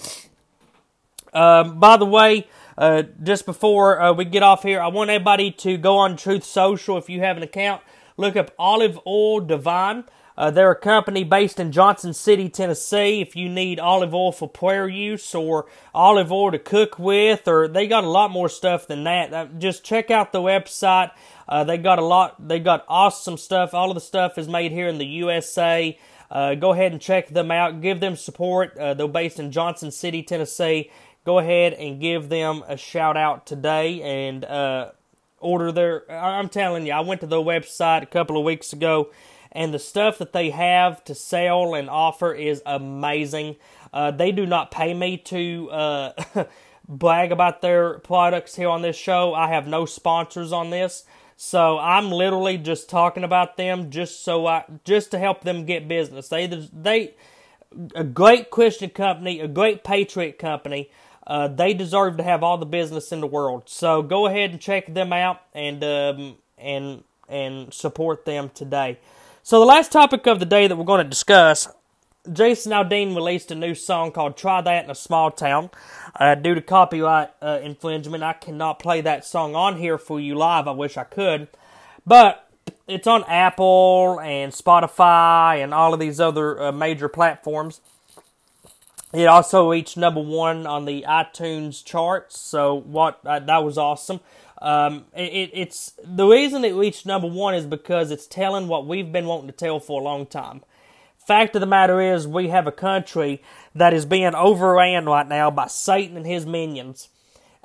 Um, 1.32 1.80
by 1.80 1.96
the 1.96 2.06
way, 2.06 2.50
uh, 2.78 3.04
just 3.24 3.46
before 3.46 4.02
uh, 4.02 4.12
we 4.12 4.26
get 4.26 4.44
off 4.44 4.64
here, 4.64 4.82
I 4.82 4.88
want 4.88 5.10
everybody 5.10 5.52
to 5.52 5.78
go 5.78 5.96
on 6.00 6.18
Truth 6.18 6.44
Social 6.44 6.98
if 6.98 7.10
you 7.10 7.22
have 7.22 7.38
an 7.38 7.44
account. 7.44 7.82
Look 8.18 8.36
up 8.36 8.52
Olive 8.60 9.00
Oil 9.08 9.40
Divine. 9.40 10.04
Uh, 10.38 10.52
they're 10.52 10.72
a 10.72 10.76
company 10.76 11.24
based 11.24 11.62
in 11.62 11.72
Johnson 11.72 12.14
City, 12.14 12.50
Tennessee. 12.50 13.22
If 13.22 13.38
you 13.38 13.48
need 13.48 13.80
olive 13.80 14.14
oil 14.14 14.34
for 14.34 14.50
prayer 14.50 14.86
use 14.86 15.34
or 15.34 15.68
olive 15.94 16.30
oil 16.30 16.52
to 16.52 16.60
cook 16.60 17.00
with, 17.00 17.48
or 17.48 17.70
they 17.70 17.88
got 17.88 18.04
a 18.04 18.10
lot 18.10 18.32
more 18.32 18.50
stuff 18.50 18.86
than 18.86 19.06
that. 19.06 19.34
Uh, 19.34 19.46
just 19.58 19.86
check 19.86 20.12
out 20.12 20.34
the 20.34 20.42
website. 20.42 21.12
Uh, 21.48 21.64
they 21.64 21.78
got 21.78 22.00
a 22.00 22.06
lot. 22.06 22.46
They 22.46 22.60
got 22.60 22.84
awesome 22.90 23.38
stuff. 23.38 23.74
All 23.74 23.92
of 23.92 23.96
the 23.96 24.02
stuff 24.02 24.38
is 24.38 24.50
made 24.50 24.74
here 24.74 24.90
in 24.90 24.98
the 24.98 25.06
USA. 25.06 25.98
Uh, 26.36 26.54
go 26.54 26.74
ahead 26.74 26.92
and 26.92 27.00
check 27.00 27.30
them 27.30 27.50
out. 27.50 27.80
Give 27.80 28.02
them 28.02 28.18
support. 28.18 28.78
Uh, 28.78 28.94
they're 28.94 29.08
based 29.08 29.40
in 29.40 29.54
Johnson 29.54 29.90
City, 29.90 30.22
Tennessee. 30.22 30.92
Go 31.24 31.40
ahead 31.40 31.72
and 31.72 32.02
give 32.02 32.28
them 32.28 32.62
a 32.68 32.76
shout 32.76 33.16
out 33.16 33.46
today 33.46 34.02
and 34.02 34.44
uh, 34.44 34.92
order 35.40 35.72
their. 35.72 36.12
I'm 36.12 36.50
telling 36.50 36.86
you, 36.86 36.92
I 36.92 37.00
went 37.00 37.22
to 37.22 37.28
their 37.28 37.40
website 37.40 38.04
a 38.04 38.08
couple 38.08 38.38
of 38.38 38.44
weeks 38.44 38.74
ago, 38.74 39.12
and 39.54 39.74
the 39.74 39.80
stuff 39.80 40.18
that 40.18 40.34
they 40.34 40.50
have 40.50 41.02
to 41.06 41.16
sell 41.16 41.74
and 41.74 41.90
offer 41.90 42.34
is 42.34 42.62
amazing. 42.66 43.56
Uh, 43.94 44.12
they 44.12 44.34
do 44.34 44.46
not 44.46 44.72
pay 44.72 44.94
me 44.94 45.16
to 45.18 45.70
uh, 45.72 46.24
brag 46.90 47.32
about 47.32 47.62
their 47.62 48.00
products 48.00 48.56
here 48.58 48.68
on 48.68 48.82
this 48.82 48.98
show. 48.98 49.34
I 49.34 49.48
have 49.48 49.68
no 49.68 49.86
sponsors 49.86 50.52
on 50.52 50.70
this. 50.70 51.06
So 51.38 51.78
I'm 51.78 52.12
literally 52.12 52.58
just 52.58 52.90
talking 52.90 53.24
about 53.24 53.58
them 53.58 53.90
just 53.90 54.24
so 54.24 54.48
I 54.48 54.64
just 54.86 55.12
to 55.12 55.20
help 55.20 55.42
them 55.42 55.66
get 55.66 55.88
business. 55.88 56.30
They 56.30 56.48
they 56.48 57.14
a 57.94 58.04
great 58.04 58.52
Christian 58.52 58.90
company, 58.90 59.40
a 59.40 59.48
great 59.48 59.84
patriot 59.84 60.40
company. 60.40 60.90
Uh, 61.28 61.48
they 61.48 61.74
deserve 61.74 62.18
to 62.18 62.24
have 62.24 62.44
all 62.44 62.58
the 62.58 62.66
business 62.66 63.12
in 63.12 63.20
the 63.20 63.28
world. 63.28 63.64
So 63.66 64.02
go 64.02 64.28
ahead 64.28 64.52
and 64.52 64.62
check 64.62 64.94
them 64.94 65.12
out 65.12 65.42
and 65.54 65.84
um, 65.84 66.38
and 66.58 67.04
and 67.28 67.74
support 67.74 68.26
them 68.26 68.50
today. 68.54 69.00
So 69.44 69.60
the 69.60 69.66
last 69.66 69.92
topic 69.92 70.28
of 70.28 70.40
the 70.40 70.46
day 70.46 70.68
that 70.68 70.76
we're 70.76 70.86
going 70.86 71.04
to 71.04 71.10
discuss, 71.10 71.68
Jason 72.32 72.72
Aldean 72.72 73.16
released 73.16 73.52
a 73.52 73.56
new 73.56 73.76
song 73.76 74.12
called 74.12 74.38
"Try 74.38 74.62
That 74.62 74.86
in 74.86 74.92
a 74.92 74.96
Small 74.96 75.32
Town." 75.32 75.70
Uh, 76.20 76.36
due 76.36 76.56
to 76.56 76.62
copyright 76.62 77.30
uh, 77.42 77.60
infringement, 77.62 78.24
I 78.24 78.34
cannot 78.34 78.80
play 78.80 79.02
that 79.02 79.26
song 79.26 79.56
on 79.56 79.78
here 79.78 79.98
for 79.98 80.20
you 80.20 80.36
live. 80.36 80.68
I 80.68 80.72
wish 80.72 80.98
I 80.98 81.04
could, 81.04 81.48
but 82.06 82.50
it's 82.88 83.08
on 83.08 83.24
Apple 83.26 84.20
and 84.22 84.52
Spotify 84.52 85.64
and 85.64 85.74
all 85.74 85.94
of 85.94 86.00
these 86.00 86.20
other 86.20 86.62
uh, 86.62 86.72
major 86.72 87.10
platforms. 87.10 87.82
It 89.14 89.26
also 89.26 89.72
reached 89.72 89.98
number 89.98 90.22
one 90.22 90.68
on 90.68 90.86
the 90.86 91.06
iTunes 91.08 91.84
charts, 91.84 92.40
so 92.40 92.76
what 92.76 93.20
uh, 93.26 93.40
that 93.40 93.64
was 93.64 93.78
awesome. 93.78 94.20
Um, 94.62 95.06
it, 95.16 95.52
it's 95.54 95.94
the 96.04 96.26
reason 96.26 96.66
it 96.66 96.74
reached 96.74 97.06
number 97.06 97.28
one 97.28 97.56
is 97.56 97.66
because 97.66 98.12
it's 98.12 98.28
telling 98.28 98.68
what 98.68 98.88
we've 98.88 99.12
been 99.12 99.26
wanting 99.26 99.48
to 99.48 99.54
tell 99.54 99.80
for 99.80 100.02
a 100.02 100.04
long 100.04 100.26
time. 100.26 100.64
Fact 101.26 101.56
of 101.56 101.60
the 101.60 101.66
matter 101.66 102.00
is, 102.00 102.28
we 102.28 102.50
have 102.50 102.68
a 102.68 102.72
country 102.72 103.42
that 103.74 103.94
is 103.94 104.06
being 104.06 104.36
overran 104.36 105.06
right 105.06 105.28
now 105.28 105.50
by 105.50 105.66
Satan 105.68 106.18
and 106.18 106.26
his 106.26 106.46
minions. 106.46 107.10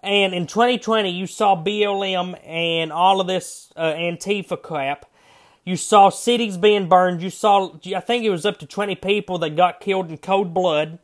And 0.03 0.33
in 0.33 0.47
2020, 0.47 1.11
you 1.11 1.27
saw 1.27 1.63
BLM 1.63 2.39
and 2.47 2.91
all 2.91 3.21
of 3.21 3.27
this 3.27 3.71
uh, 3.77 3.93
Antifa 3.93 4.61
crap. 4.61 5.05
You 5.63 5.77
saw 5.77 6.09
cities 6.09 6.57
being 6.57 6.89
burned. 6.89 7.23
You 7.23 7.29
saw, 7.29 7.75
I 7.95 8.01
think 8.01 8.25
it 8.25 8.31
was 8.31 8.47
up 8.47 8.59
to 8.61 8.67
20 8.67 8.95
people 8.95 9.37
that 9.39 9.57
got 9.57 9.81
killed 9.81 10.09
in 10.09 10.17
cold 10.17 10.55
blood. 10.55 10.99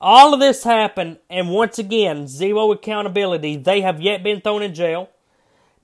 All 0.00 0.34
of 0.34 0.40
this 0.40 0.64
happened, 0.64 1.18
and 1.28 1.50
once 1.50 1.78
again, 1.78 2.26
zero 2.26 2.72
accountability. 2.72 3.56
They 3.56 3.82
have 3.82 4.00
yet 4.00 4.24
been 4.24 4.40
thrown 4.40 4.62
in 4.62 4.74
jail. 4.74 5.10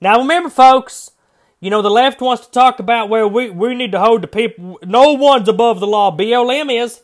Now, 0.01 0.19
remember, 0.19 0.49
folks, 0.49 1.11
you 1.59 1.69
know, 1.69 1.81
the 1.81 1.89
left 1.89 2.21
wants 2.21 2.45
to 2.45 2.51
talk 2.51 2.79
about 2.79 3.09
where 3.09 3.27
we, 3.27 3.49
we 3.49 3.73
need 3.73 3.91
to 3.93 3.99
hold 3.99 4.21
the 4.21 4.27
people. 4.27 4.79
No 4.83 5.13
one's 5.13 5.49
above 5.49 5.79
the 5.79 5.87
law. 5.87 6.15
BLM 6.15 6.83
is. 6.83 7.01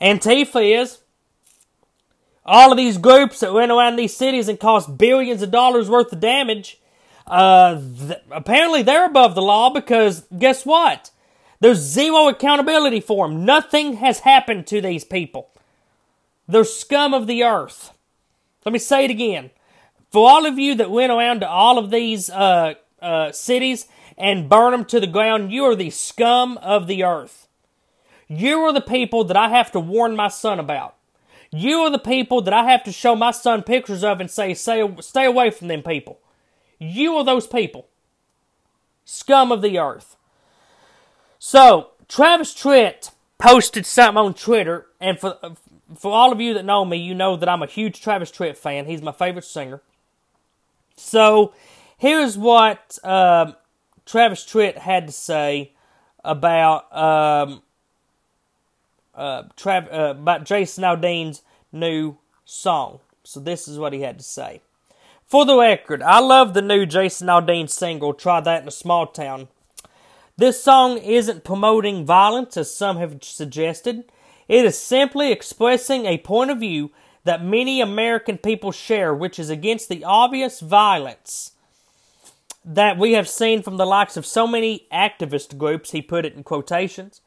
Antifa 0.00 0.80
is. 0.80 1.00
All 2.44 2.70
of 2.70 2.78
these 2.78 2.98
groups 2.98 3.40
that 3.40 3.52
went 3.52 3.72
around 3.72 3.96
these 3.96 4.16
cities 4.16 4.48
and 4.48 4.58
caused 4.58 4.96
billions 4.96 5.42
of 5.42 5.50
dollars 5.50 5.90
worth 5.90 6.12
of 6.12 6.20
damage, 6.20 6.80
uh, 7.26 7.78
th- 7.78 8.20
apparently 8.30 8.82
they're 8.82 9.04
above 9.04 9.34
the 9.34 9.42
law 9.42 9.70
because 9.70 10.24
guess 10.38 10.64
what? 10.64 11.10
There's 11.60 11.78
zero 11.78 12.28
accountability 12.28 13.00
for 13.00 13.28
them. 13.28 13.44
Nothing 13.44 13.94
has 13.94 14.20
happened 14.20 14.66
to 14.68 14.80
these 14.80 15.04
people. 15.04 15.50
They're 16.46 16.64
scum 16.64 17.12
of 17.12 17.26
the 17.26 17.42
earth. 17.42 17.92
Let 18.64 18.72
me 18.72 18.78
say 18.78 19.04
it 19.04 19.10
again. 19.10 19.50
For 20.10 20.26
all 20.26 20.46
of 20.46 20.58
you 20.58 20.74
that 20.76 20.90
went 20.90 21.12
around 21.12 21.40
to 21.40 21.48
all 21.48 21.76
of 21.76 21.90
these 21.90 22.30
uh, 22.30 22.74
uh, 23.00 23.32
cities 23.32 23.86
and 24.16 24.48
burn 24.48 24.72
them 24.72 24.84
to 24.86 25.00
the 25.00 25.06
ground, 25.06 25.52
you 25.52 25.64
are 25.64 25.76
the 25.76 25.90
scum 25.90 26.58
of 26.58 26.86
the 26.86 27.04
earth. 27.04 27.46
You 28.28 28.58
are 28.60 28.72
the 28.72 28.80
people 28.80 29.24
that 29.24 29.36
I 29.36 29.48
have 29.48 29.72
to 29.72 29.80
warn 29.80 30.16
my 30.16 30.28
son 30.28 30.58
about. 30.58 30.94
You 31.50 31.78
are 31.78 31.90
the 31.90 31.98
people 31.98 32.42
that 32.42 32.52
I 32.52 32.70
have 32.70 32.84
to 32.84 32.92
show 32.92 33.16
my 33.16 33.30
son 33.30 33.62
pictures 33.62 34.04
of 34.04 34.20
and 34.20 34.30
say, 34.30 34.52
stay, 34.52 34.86
stay 35.00 35.24
away 35.24 35.50
from 35.50 35.68
them 35.68 35.82
people. 35.82 36.20
You 36.78 37.14
are 37.16 37.24
those 37.24 37.46
people. 37.46 37.88
Scum 39.04 39.50
of 39.50 39.62
the 39.62 39.78
earth. 39.78 40.16
So, 41.38 41.92
Travis 42.08 42.54
Tritt 42.54 43.10
posted 43.38 43.86
something 43.86 44.18
on 44.18 44.34
Twitter, 44.34 44.86
and 45.00 45.18
for 45.18 45.38
for 45.96 46.12
all 46.12 46.32
of 46.32 46.40
you 46.40 46.52
that 46.52 46.66
know 46.66 46.84
me, 46.84 46.98
you 46.98 47.14
know 47.14 47.36
that 47.36 47.48
I'm 47.48 47.62
a 47.62 47.66
huge 47.66 48.02
Travis 48.02 48.30
Tritt 48.30 48.58
fan. 48.58 48.84
He's 48.84 49.00
my 49.00 49.12
favorite 49.12 49.44
singer. 49.44 49.80
So, 50.96 51.54
here's 51.98 52.38
what 52.38 52.98
um, 53.04 53.54
Travis 54.06 54.44
Tritt 54.44 54.78
had 54.78 55.06
to 55.08 55.12
say 55.12 55.72
about 56.24 56.84
um, 56.96 57.62
uh, 59.14 59.42
Trav- 59.56 59.92
uh, 59.92 60.10
about 60.12 60.44
Jason 60.44 60.84
Aldean's 60.84 61.42
new 61.70 62.16
song. 62.46 63.00
So 63.24 63.40
this 63.40 63.68
is 63.68 63.78
what 63.78 63.92
he 63.92 64.00
had 64.00 64.18
to 64.18 64.24
say. 64.24 64.62
For 65.26 65.44
the 65.44 65.58
record, 65.58 66.02
I 66.02 66.20
love 66.20 66.54
the 66.54 66.62
new 66.62 66.86
Jason 66.86 67.28
Aldean 67.28 67.68
single, 67.68 68.14
Try 68.14 68.40
That 68.40 68.62
in 68.62 68.68
a 68.68 68.70
Small 68.70 69.06
Town. 69.06 69.48
This 70.38 70.62
song 70.62 70.96
isn't 70.96 71.44
promoting 71.44 72.06
violence, 72.06 72.56
as 72.56 72.72
some 72.72 72.96
have 72.96 73.18
suggested. 73.22 74.04
It 74.46 74.64
is 74.64 74.78
simply 74.78 75.30
expressing 75.30 76.06
a 76.06 76.16
point 76.16 76.50
of 76.50 76.60
view 76.60 76.92
that 77.24 77.44
many 77.44 77.82
American 77.82 78.38
people 78.38 78.72
share, 78.72 79.12
which 79.12 79.38
is 79.38 79.50
against 79.50 79.90
the 79.90 80.04
obvious 80.04 80.60
violence 80.60 81.52
that 82.70 82.98
we 82.98 83.14
have 83.14 83.26
seen 83.26 83.62
from 83.62 83.78
the 83.78 83.86
likes 83.86 84.18
of 84.18 84.26
so 84.26 84.46
many 84.46 84.86
activist 84.92 85.56
groups, 85.56 85.92
he 85.92 86.02
put 86.02 86.26
it 86.26 86.34
in 86.34 86.44
quotations, 86.44 87.22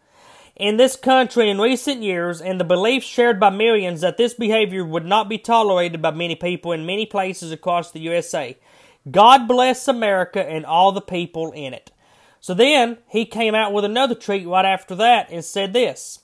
in 0.55 0.77
this 0.77 0.95
country 0.95 1.49
in 1.49 1.59
recent 1.59 2.03
years, 2.03 2.39
and 2.39 2.59
the 2.59 2.63
belief 2.63 3.01
shared 3.01 3.39
by 3.39 3.49
millions 3.49 4.01
that 4.01 4.17
this 4.17 4.35
behavior 4.35 4.85
would 4.85 5.05
not 5.05 5.27
be 5.27 5.39
tolerated 5.39 5.99
by 5.99 6.11
many 6.11 6.35
people 6.35 6.71
in 6.71 6.85
many 6.85 7.07
places 7.07 7.51
across 7.51 7.91
the 7.91 8.01
USA. 8.01 8.55
God 9.09 9.47
bless 9.47 9.87
America 9.87 10.47
and 10.47 10.63
all 10.63 10.91
the 10.91 11.01
people 11.01 11.51
in 11.53 11.73
it. 11.73 11.91
So 12.39 12.53
then 12.53 12.99
he 13.07 13.25
came 13.25 13.55
out 13.55 13.73
with 13.73 13.83
another 13.83 14.13
tweet 14.13 14.45
right 14.45 14.65
after 14.65 14.93
that 14.95 15.31
and 15.31 15.43
said 15.43 15.73
this 15.73 16.19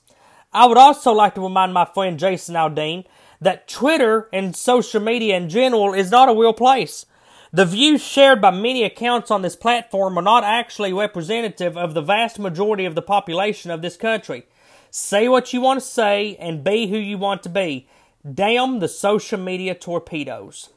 I 0.53 0.67
would 0.67 0.77
also 0.77 1.11
like 1.11 1.33
to 1.35 1.41
remind 1.41 1.73
my 1.73 1.85
friend 1.85 2.19
Jason 2.19 2.53
Aldean 2.53 3.05
that 3.41 3.67
Twitter 3.67 4.29
and 4.31 4.55
social 4.55 5.01
media 5.01 5.37
in 5.37 5.49
general 5.49 5.95
is 5.95 6.11
not 6.11 6.29
a 6.29 6.39
real 6.39 6.53
place. 6.53 7.07
The 7.53 7.65
views 7.65 8.03
shared 8.03 8.41
by 8.41 8.51
many 8.51 8.83
accounts 8.83 9.31
on 9.31 9.41
this 9.41 9.55
platform 9.55 10.17
are 10.17 10.23
not 10.23 10.43
actually 10.43 10.93
representative 10.93 11.77
of 11.77 11.93
the 11.93 12.01
vast 12.01 12.39
majority 12.39 12.85
of 12.85 12.95
the 12.95 13.01
population 13.01 13.71
of 13.71 13.81
this 13.81 13.95
country. 13.97 14.45
Say 14.91 15.27
what 15.27 15.53
you 15.53 15.61
want 15.61 15.79
to 15.79 15.85
say 15.85 16.35
and 16.39 16.63
be 16.63 16.87
who 16.87 16.97
you 16.97 17.17
want 17.17 17.43
to 17.43 17.49
be. 17.49 17.87
Damn 18.33 18.79
the 18.79 18.87
social 18.87 19.39
media 19.39 19.75
torpedoes. 19.75 20.69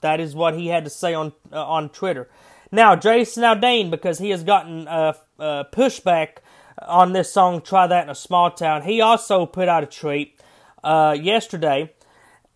That 0.00 0.20
is 0.20 0.34
what 0.34 0.54
he 0.54 0.68
had 0.68 0.84
to 0.84 0.90
say 0.90 1.14
on 1.14 1.32
uh, 1.52 1.64
on 1.64 1.88
Twitter. 1.88 2.28
Now, 2.70 2.94
Jason 2.96 3.42
Aldean, 3.42 3.90
because 3.90 4.18
he 4.18 4.30
has 4.30 4.44
gotten 4.44 4.86
uh, 4.86 5.14
uh, 5.38 5.64
pushback 5.72 6.38
on 6.82 7.12
this 7.12 7.32
song, 7.32 7.62
Try 7.62 7.86
That 7.86 8.04
in 8.04 8.10
a 8.10 8.14
Small 8.14 8.50
Town, 8.50 8.82
he 8.82 9.00
also 9.00 9.46
put 9.46 9.68
out 9.68 9.82
a 9.82 9.86
tweet 9.86 10.38
uh, 10.82 11.16
yesterday, 11.18 11.92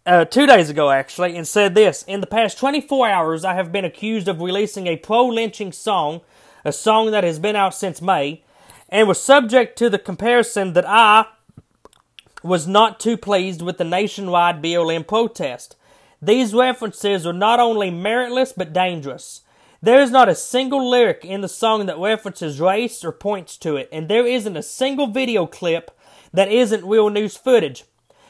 uh, 0.09 0.25
two 0.25 0.47
days 0.47 0.71
ago 0.71 0.91
actually, 0.91 1.37
and 1.37 1.47
said 1.47 1.75
this 1.75 2.03
In 2.05 2.21
the 2.21 2.27
past 2.27 2.59
24 2.59 3.09
hours, 3.09 3.45
I 3.45 3.55
have 3.55 3.71
been 3.71 3.85
accused 3.85 4.27
of 4.27 4.41
releasing 4.41 4.87
a 4.87 4.97
pro 4.97 5.27
lynching 5.27 5.71
song, 5.71 6.23
a 6.65 6.73
song 6.73 7.11
that 7.11 7.25
has 7.25 7.39
been 7.39 7.57
out 7.57 7.75
since 7.75 8.01
May, 8.01 8.43
and 8.89 9.07
was 9.07 9.23
subject 9.23 9.77
to 9.79 9.91
the 9.91 9.99
comparison 9.99 10.73
that 10.73 10.89
I 10.89 11.27
was 12.43 12.67
not 12.67 12.99
too 12.99 13.19
pleased 13.19 13.61
with 13.61 13.77
the 13.77 13.85
nationwide 13.85 14.63
BLM 14.63 15.07
protest. 15.07 15.77
These 16.23 16.55
references 16.55 17.27
are 17.27 17.33
not 17.33 17.61
only 17.61 17.91
meritless 17.91 18.55
but 18.57 18.73
dangerous. 18.73 19.43
There 19.83 20.01
is 20.01 20.11
not 20.11 20.29
a 20.29 20.35
single 20.35 20.89
lyric 20.89 21.25
in 21.25 21.43
the 21.43 21.49
song 21.49 21.87
that 21.87 21.99
references 21.99 22.61
race 22.61 23.05
or 23.05 23.13
points 23.13 23.59
to 23.59 23.77
it, 23.77 23.89
and 23.93 24.09
there 24.09 24.27
isn't 24.27 24.57
a 24.57 24.63
single 24.63 25.09
video 25.09 25.47
clip 25.47 25.91
that 26.33 26.51
isn't 26.51 26.85
real 26.85 27.11
news 27.11 27.37
footage. 27.37 27.85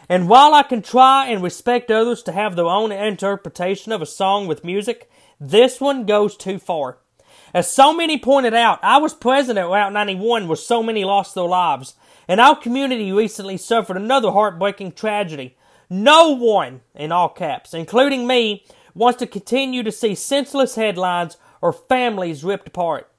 And 0.09 0.29
while 0.29 0.55
I 0.55 0.63
can 0.63 0.81
try 0.81 1.27
and 1.27 1.43
respect 1.43 1.91
others 1.91 2.23
to 2.25 2.33
have 2.33 2.57
their 2.57 2.67
own 2.67 2.93
interpretation 2.93 3.93
of 3.93 4.01
a 4.01 4.07
song 4.07 4.47
with 4.47 4.65
music, 4.65 5.11
this 5.39 5.81
one 5.81 6.07
goes 6.07 6.37
too 6.37 6.59
far. 6.59 6.99
As 7.53 7.71
so 7.71 7.93
many 7.93 8.19
pointed 8.19 8.55
out, 8.55 8.79
I 8.83 8.99
was 8.99 9.15
present 9.15 9.59
at 9.59 9.69
Route 9.69 9.93
91 9.93 10.49
where 10.49 10.57
so 10.57 10.83
many 10.83 11.05
lost 11.05 11.35
their 11.35 11.45
lives, 11.45 11.95
and 12.27 12.41
our 12.41 12.57
community 12.57 13.13
recently 13.13 13.57
suffered 13.57 13.97
another 13.97 14.33
heartbreaking 14.33 14.93
tragedy. 14.93 15.57
No 15.91 16.31
one, 16.31 16.83
in 16.95 17.13
all 17.13 17.29
caps, 17.29 17.73
including 17.73 18.27
me, 18.27 18.65
wants 18.95 19.19
to 19.19 19.27
continue 19.27 19.83
to 19.83 19.93
see 19.93 20.15
senseless 20.15 20.75
headlines 20.75 21.37
or 21.61 21.73
families 21.73 22.45
ripped 22.45 22.69
apart. 22.69 23.11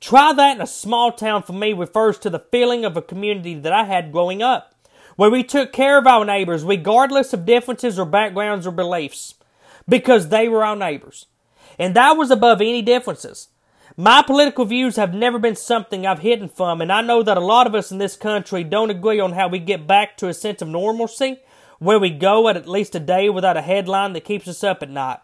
Try 0.00 0.32
that 0.32 0.56
in 0.56 0.62
a 0.62 0.66
small 0.66 1.12
town 1.12 1.42
for 1.42 1.52
me 1.52 1.72
refers 1.72 2.18
to 2.18 2.30
the 2.30 2.38
feeling 2.38 2.84
of 2.84 2.96
a 2.96 3.02
community 3.02 3.54
that 3.54 3.72
I 3.72 3.84
had 3.84 4.12
growing 4.12 4.42
up, 4.42 4.71
where 5.16 5.30
we 5.30 5.42
took 5.42 5.72
care 5.72 5.98
of 5.98 6.06
our 6.06 6.24
neighbors 6.24 6.64
regardless 6.64 7.32
of 7.32 7.46
differences 7.46 7.98
or 7.98 8.06
backgrounds 8.06 8.66
or 8.66 8.72
beliefs, 8.72 9.34
because 9.88 10.28
they 10.28 10.48
were 10.48 10.64
our 10.64 10.76
neighbors. 10.76 11.26
And 11.78 11.94
that 11.94 12.12
was 12.12 12.30
above 12.30 12.60
any 12.60 12.82
differences. 12.82 13.48
My 13.96 14.22
political 14.22 14.64
views 14.64 14.96
have 14.96 15.12
never 15.12 15.38
been 15.38 15.56
something 15.56 16.06
I've 16.06 16.20
hidden 16.20 16.48
from, 16.48 16.80
and 16.80 16.90
I 16.90 17.02
know 17.02 17.22
that 17.22 17.36
a 17.36 17.40
lot 17.40 17.66
of 17.66 17.74
us 17.74 17.92
in 17.92 17.98
this 17.98 18.16
country 18.16 18.64
don't 18.64 18.90
agree 18.90 19.20
on 19.20 19.32
how 19.32 19.48
we 19.48 19.58
get 19.58 19.86
back 19.86 20.16
to 20.18 20.28
a 20.28 20.34
sense 20.34 20.62
of 20.62 20.68
normalcy 20.68 21.40
where 21.78 21.98
we 21.98 22.10
go 22.10 22.48
at 22.48 22.56
at 22.56 22.68
least 22.68 22.94
a 22.94 23.00
day 23.00 23.28
without 23.28 23.56
a 23.56 23.62
headline 23.62 24.12
that 24.12 24.24
keeps 24.24 24.46
us 24.46 24.62
up 24.62 24.82
at 24.82 24.88
night. 24.88 25.18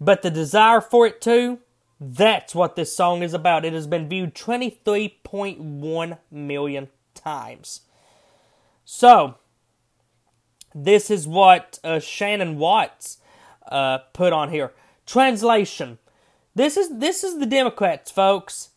But 0.00 0.22
the 0.22 0.30
desire 0.30 0.80
for 0.80 1.06
it 1.06 1.20
too, 1.20 1.58
that's 2.00 2.54
what 2.54 2.74
this 2.74 2.96
song 2.96 3.22
is 3.22 3.34
about. 3.34 3.64
It 3.64 3.72
has 3.74 3.86
been 3.86 4.08
viewed 4.08 4.34
23.1 4.34 6.18
million 6.30 6.88
times. 7.14 7.82
So, 8.94 9.36
this 10.74 11.10
is 11.10 11.26
what 11.26 11.78
uh, 11.82 11.98
Shannon 11.98 12.58
Watts 12.58 13.16
uh, 13.66 13.98
put 14.12 14.34
on 14.34 14.50
here. 14.50 14.74
Translation. 15.06 15.98
This 16.54 16.76
is 16.76 16.98
this 16.98 17.24
is 17.24 17.38
the 17.38 17.46
Democrats, 17.46 18.10
folks. 18.10 18.68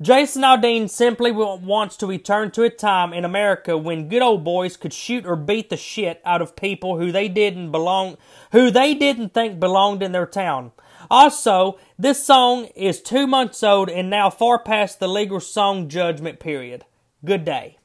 Jason 0.00 0.42
Aldean 0.42 0.90
simply 0.90 1.30
wants 1.30 1.96
to 1.98 2.08
return 2.08 2.50
to 2.50 2.64
a 2.64 2.70
time 2.70 3.12
in 3.12 3.24
America 3.24 3.78
when 3.78 4.08
good 4.08 4.20
old 4.20 4.42
boys 4.42 4.76
could 4.76 4.92
shoot 4.92 5.24
or 5.24 5.36
beat 5.36 5.70
the 5.70 5.76
shit 5.76 6.20
out 6.24 6.42
of 6.42 6.56
people 6.56 6.98
who 6.98 7.12
they 7.12 7.28
didn't 7.28 7.70
belong 7.70 8.16
who 8.50 8.68
they 8.68 8.94
didn't 8.94 9.32
think 9.32 9.60
belonged 9.60 10.02
in 10.02 10.10
their 10.10 10.26
town. 10.26 10.72
Also, 11.08 11.78
this 11.96 12.20
song 12.20 12.64
is 12.74 13.00
2 13.00 13.28
months 13.28 13.62
old 13.62 13.88
and 13.88 14.10
now 14.10 14.28
far 14.28 14.58
past 14.58 14.98
the 14.98 15.08
legal 15.08 15.38
song 15.38 15.88
judgment 15.88 16.40
period. 16.40 16.84
Good 17.24 17.44
day. 17.44 17.78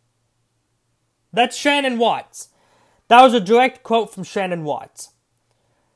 That's 1.38 1.56
Shannon 1.56 2.00
Watts. 2.00 2.50
That 3.10 3.22
was 3.22 3.36
a 3.36 3.40
direct 3.40 3.84
quote 3.84 4.12
from 4.12 4.24
Shannon 4.24 4.64
Watts. 4.64 5.12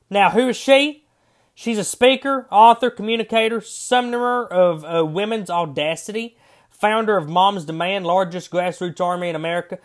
Now, 0.08 0.30
who 0.30 0.50
is 0.50 0.56
she? 0.56 1.04
She's 1.52 1.78
a 1.78 1.84
speaker, 1.84 2.46
author, 2.48 2.90
communicator, 2.90 3.60
summoner 3.60 4.44
of 4.44 4.84
uh, 4.84 5.04
women's 5.04 5.50
audacity, 5.50 6.36
founder 6.70 7.16
of 7.16 7.28
Moms 7.28 7.64
Demand, 7.64 8.06
largest 8.06 8.52
grassroots 8.52 9.00
army 9.00 9.30
in 9.30 9.34
America. 9.34 9.78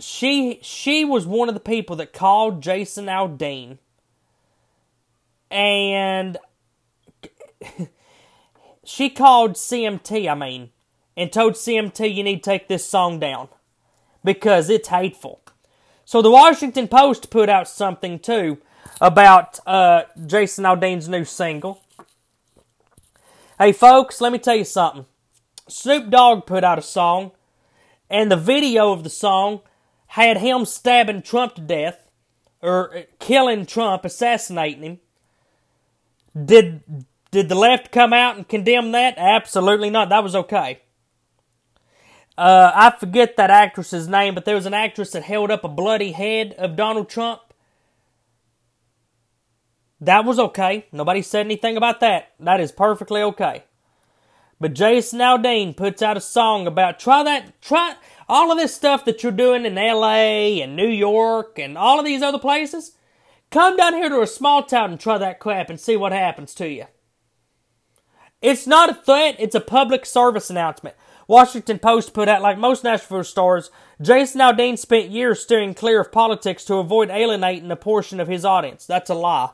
She 0.00 0.58
she 0.60 1.04
was 1.04 1.24
one 1.24 1.48
of 1.48 1.54
the 1.54 1.60
people 1.60 1.94
that 1.94 2.12
called 2.12 2.60
Jason 2.60 3.06
Aldean, 3.06 3.78
and 5.52 6.36
she 8.84 9.08
called 9.08 9.52
CMT. 9.52 10.28
I 10.28 10.34
mean, 10.34 10.70
and 11.16 11.32
told 11.32 11.52
CMT 11.52 12.12
you 12.12 12.24
need 12.24 12.42
to 12.42 12.50
take 12.50 12.66
this 12.66 12.84
song 12.84 13.20
down 13.20 13.50
because 14.26 14.68
it's 14.68 14.88
hateful. 14.88 15.40
So 16.04 16.20
the 16.20 16.30
Washington 16.30 16.88
Post 16.88 17.30
put 17.30 17.48
out 17.48 17.68
something 17.68 18.18
too 18.18 18.58
about 19.00 19.58
uh, 19.66 20.02
Jason 20.26 20.64
Aldean's 20.64 21.08
new 21.08 21.24
single. 21.24 21.82
Hey, 23.58 23.72
folks, 23.72 24.20
let 24.20 24.32
me 24.32 24.38
tell 24.38 24.56
you 24.56 24.64
something. 24.64 25.06
Snoop 25.68 26.10
Dogg 26.10 26.44
put 26.44 26.64
out 26.64 26.78
a 26.78 26.82
song, 26.82 27.32
and 28.10 28.30
the 28.30 28.36
video 28.36 28.92
of 28.92 29.04
the 29.04 29.10
song 29.10 29.60
had 30.08 30.38
him 30.38 30.64
stabbing 30.64 31.22
Trump 31.22 31.54
to 31.54 31.60
death, 31.60 32.10
or 32.60 33.04
killing 33.18 33.64
Trump, 33.64 34.04
assassinating 34.04 34.82
him. 34.82 35.00
Did 36.44 36.82
did 37.30 37.48
the 37.48 37.54
left 37.54 37.92
come 37.92 38.12
out 38.12 38.36
and 38.36 38.48
condemn 38.48 38.92
that? 38.92 39.14
Absolutely 39.18 39.90
not. 39.90 40.08
That 40.08 40.22
was 40.22 40.34
okay. 40.34 40.80
Uh, 42.38 42.70
I 42.74 42.90
forget 42.98 43.36
that 43.36 43.50
actress's 43.50 44.08
name, 44.08 44.34
but 44.34 44.44
there 44.44 44.54
was 44.54 44.66
an 44.66 44.74
actress 44.74 45.12
that 45.12 45.22
held 45.22 45.50
up 45.50 45.64
a 45.64 45.68
bloody 45.68 46.12
head 46.12 46.54
of 46.58 46.76
Donald 46.76 47.08
Trump 47.08 47.40
that 50.00 50.24
was 50.24 50.38
okay. 50.38 50.86
Nobody 50.92 51.22
said 51.22 51.46
anything 51.46 51.76
about 51.76 52.00
that. 52.00 52.32
That 52.38 52.60
is 52.60 52.72
perfectly 52.72 53.22
okay. 53.22 53.64
But 54.60 54.74
Jason 54.74 55.20
Aldean 55.20 55.76
puts 55.76 56.02
out 56.02 56.16
a 56.16 56.20
song 56.20 56.66
about 56.66 56.98
try 56.98 57.22
that, 57.22 57.60
try 57.60 57.96
all 58.28 58.50
of 58.50 58.58
this 58.58 58.74
stuff 58.74 59.04
that 59.04 59.22
you're 59.22 59.32
doing 59.32 59.64
in 59.64 59.74
LA 59.74 60.62
and 60.62 60.76
New 60.76 60.88
York 60.88 61.58
and 61.58 61.76
all 61.76 61.98
of 61.98 62.04
these 62.04 62.22
other 62.22 62.38
places. 62.38 62.92
Come 63.50 63.76
down 63.76 63.94
here 63.94 64.08
to 64.08 64.22
a 64.22 64.26
small 64.26 64.62
town 64.62 64.90
and 64.90 65.00
try 65.00 65.18
that 65.18 65.40
crap 65.40 65.70
and 65.70 65.78
see 65.78 65.96
what 65.96 66.12
happens 66.12 66.54
to 66.54 66.68
you. 66.68 66.86
It's 68.42 68.66
not 68.66 68.90
a 68.90 68.94
threat, 68.94 69.36
it's 69.38 69.54
a 69.54 69.60
public 69.60 70.04
service 70.04 70.50
announcement. 70.50 70.96
Washington 71.28 71.78
Post 71.78 72.14
put 72.14 72.28
out, 72.28 72.42
like 72.42 72.58
most 72.58 72.84
Nashville 72.84 73.24
stars, 73.24 73.70
Jason 74.00 74.40
Aldean 74.40 74.78
spent 74.78 75.10
years 75.10 75.40
steering 75.40 75.74
clear 75.74 76.00
of 76.00 76.12
politics 76.12 76.64
to 76.64 76.76
avoid 76.76 77.10
alienating 77.10 77.70
a 77.70 77.76
portion 77.76 78.20
of 78.20 78.28
his 78.28 78.44
audience. 78.44 78.86
That's 78.86 79.10
a 79.10 79.14
lie. 79.14 79.50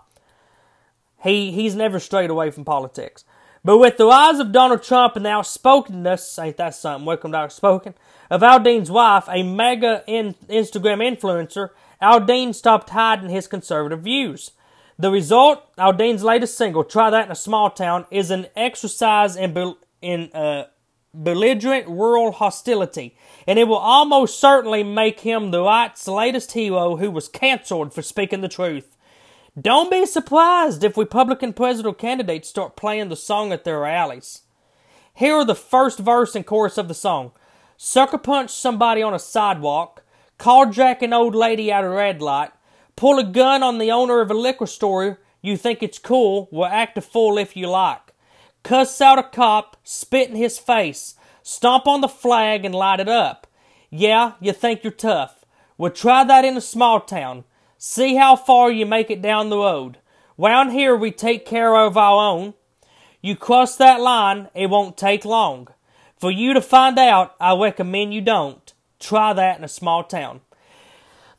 He 1.23 1.53
he's 1.53 1.75
never 1.75 2.01
strayed 2.01 2.31
away 2.31 2.51
from 2.51 2.65
politics. 2.65 3.25
But 3.65 3.79
with 3.79 3.97
the 3.97 4.07
rise 4.07 4.41
of 4.41 4.51
Donald 4.51 4.83
Trump 4.83 5.15
and 5.15 5.25
the 5.25 5.31
outspokenness, 5.31 6.37
ain't 6.43 6.57
that 6.57 6.75
something? 6.75 7.07
Welcome 7.07 7.31
to 7.31 7.39
Outspoken. 7.39 7.95
Of 8.29 8.41
Aldean's 8.41 8.91
wife, 8.91 9.29
a 9.29 9.45
MAGA 9.45 10.03
in, 10.09 10.35
Instagram 10.49 11.01
influencer, 11.01 11.69
Aldean 12.03 12.55
stopped 12.55 12.91
hiding 12.91 13.31
his 13.31 13.47
conservative 13.47 14.01
views. 14.01 14.51
The 14.99 15.13
result, 15.13 15.75
Aldean's 15.77 16.25
latest 16.25 16.59
single, 16.59 16.83
Try 16.83 17.11
That 17.11 17.27
in 17.27 17.33
a 17.33 17.37
Small 17.37 17.71
Town, 17.71 18.05
is 18.11 18.33
an 18.33 18.49
exercise 18.57 19.37
in, 19.37 19.77
in 20.01 20.33
uh, 20.33 20.65
belligerent 21.15 21.87
rural 21.89 22.33
hostility, 22.33 23.17
and 23.47 23.59
it 23.59 23.69
will 23.69 23.77
almost 23.77 24.39
certainly 24.39 24.83
make 24.83 25.21
him 25.21 25.51
the 25.51 25.63
right's 25.63 26.09
latest 26.09 26.53
hero 26.53 26.97
who 26.97 27.11
was 27.11 27.29
canceled 27.29 27.93
for 27.93 28.03
speaking 28.03 28.41
the 28.41 28.49
truth. 28.49 28.97
Don't 29.61 29.91
be 29.91 30.07
surprised 30.07 30.83
if 30.83 30.97
Republican 30.97 31.53
presidential 31.53 31.95
candidates 31.95 32.49
start 32.49 32.77
playing 32.77 33.09
the 33.09 33.17
song 33.17 33.53
at 33.53 33.65
their 33.65 33.81
rallies. 33.81 34.43
Here 35.15 35.35
are 35.35 35.45
the 35.45 35.55
first 35.55 35.99
verse 35.99 36.35
and 36.35 36.47
chorus 36.47 36.79
of 36.79 36.89
the 36.89 36.95
song. 36.95 37.33
Sucker 37.77 38.19
punch 38.19 38.51
somebody 38.51 39.03
on 39.03 39.13
a 39.13 39.19
sidewalk, 39.19 40.03
carjack 40.39 41.03
an 41.03 41.13
old 41.13 41.35
lady 41.35 41.71
at 41.71 41.85
a 41.85 41.89
red 41.89 42.23
light, 42.23 42.53
pull 42.97 43.19
a 43.19 43.25
gun 43.25 43.63
on 43.63 43.79
the 43.79 43.91
owner 43.91 44.21
of 44.21 44.31
a 44.31 44.35
liquor 44.35 44.67
store 44.67 45.19
you 45.43 45.57
think 45.57 45.83
it's 45.83 45.99
cool, 45.99 46.49
well, 46.53 46.71
act 46.71 46.97
a 46.97 47.01
fool 47.01 47.37
if 47.37 47.57
you 47.57 47.69
like. 47.69 48.02
Cuss 48.63 49.01
out 49.01 49.19
a 49.19 49.23
cop, 49.23 49.77
spit 49.83 50.31
in 50.31 50.37
his 50.37 50.59
face, 50.59 51.15
stomp 51.43 51.87
on 51.87 52.01
the 52.01 52.09
flag, 52.09 52.65
and 52.65 52.75
light 52.75 53.01
it 53.01 53.09
up. 53.09 53.47
Yeah, 53.91 54.33
you 54.41 54.53
think 54.53 54.85
you're 54.85 54.93
tough. 54.93 55.45
Well, 55.77 55.91
try 55.91 56.25
that 56.25 56.45
in 56.45 56.57
a 56.57 56.61
small 56.61 57.01
town. 57.01 57.45
See 57.77 58.15
how 58.15 58.37
far 58.37 58.71
you 58.71 58.87
make 58.87 59.11
it 59.11 59.21
down 59.21 59.51
the 59.51 59.59
road. 59.59 59.99
Round 60.39 60.73
here, 60.73 60.97
we 60.97 61.11
take 61.11 61.45
care 61.45 61.75
of 61.75 61.97
our 61.97 62.23
own. 62.23 62.55
You 63.21 63.37
cross 63.37 63.77
that 63.77 64.01
line, 64.01 64.49
it 64.55 64.71
won't 64.71 64.97
take 64.97 65.25
long. 65.25 65.69
For 66.17 66.31
you 66.31 66.55
to 66.55 66.61
find 66.61 66.99
out, 66.99 67.35
I 67.41 67.57
recommend 67.57 68.15
you 68.15 68.21
don't. 68.21 68.73
Try 69.01 69.33
that 69.33 69.59
in 69.59 69.65
a 69.65 69.69
small 69.69 70.05
town. 70.05 70.41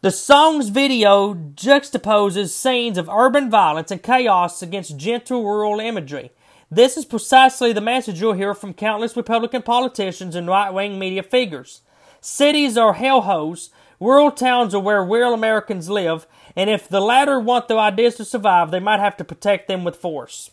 The 0.02 0.12
song's 0.12 0.68
video 0.68 1.34
juxtaposes 1.34 2.50
scenes 2.50 2.98
of 2.98 3.08
urban 3.08 3.50
violence 3.50 3.90
and 3.90 4.04
chaos 4.04 4.62
against 4.62 4.98
gentle 4.98 5.46
rural 5.46 5.80
imagery. 5.80 6.32
This 6.76 6.98
is 6.98 7.06
precisely 7.06 7.72
the 7.72 7.82
message 7.82 8.20
you'll 8.20 8.34
hear 8.34 8.56
from 8.56 8.74
countless 8.74 9.16
Republican 9.16 9.62
politicians 9.62 10.36
and 10.36 10.48
right 10.48 10.72
wing 10.72 10.98
media 10.98 11.22
figures. 11.22 11.82
Cities 12.20 12.80
are 12.80 12.96
hellholes, 12.96 13.70
rural 14.00 14.32
towns 14.32 14.74
are 14.74 14.80
where 14.80 15.04
real 15.04 15.36
Americans 15.36 15.88
live, 15.88 16.26
and 16.56 16.72
if 16.72 16.90
the 16.90 17.00
latter 17.00 17.40
want 17.40 17.68
their 17.68 17.78
ideas 17.78 18.16
to 18.16 18.26
survive, 18.26 18.72
they 18.72 18.80
might 18.80 19.00
have 19.00 19.16
to 19.18 19.24
protect 19.24 19.68
them 19.68 19.84
with 19.84 19.98
force. 19.98 20.50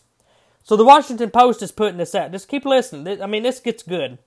So 0.61 0.75
the 0.75 0.85
Washington 0.85 1.31
Post 1.31 1.63
is 1.63 1.71
putting 1.71 1.97
this 1.97 2.13
out. 2.13 2.31
Just 2.31 2.47
keep 2.47 2.65
listening. 2.65 3.19
I 3.19 3.25
mean, 3.25 3.41
this 3.41 3.59
gets 3.59 3.81
good. 3.81 4.19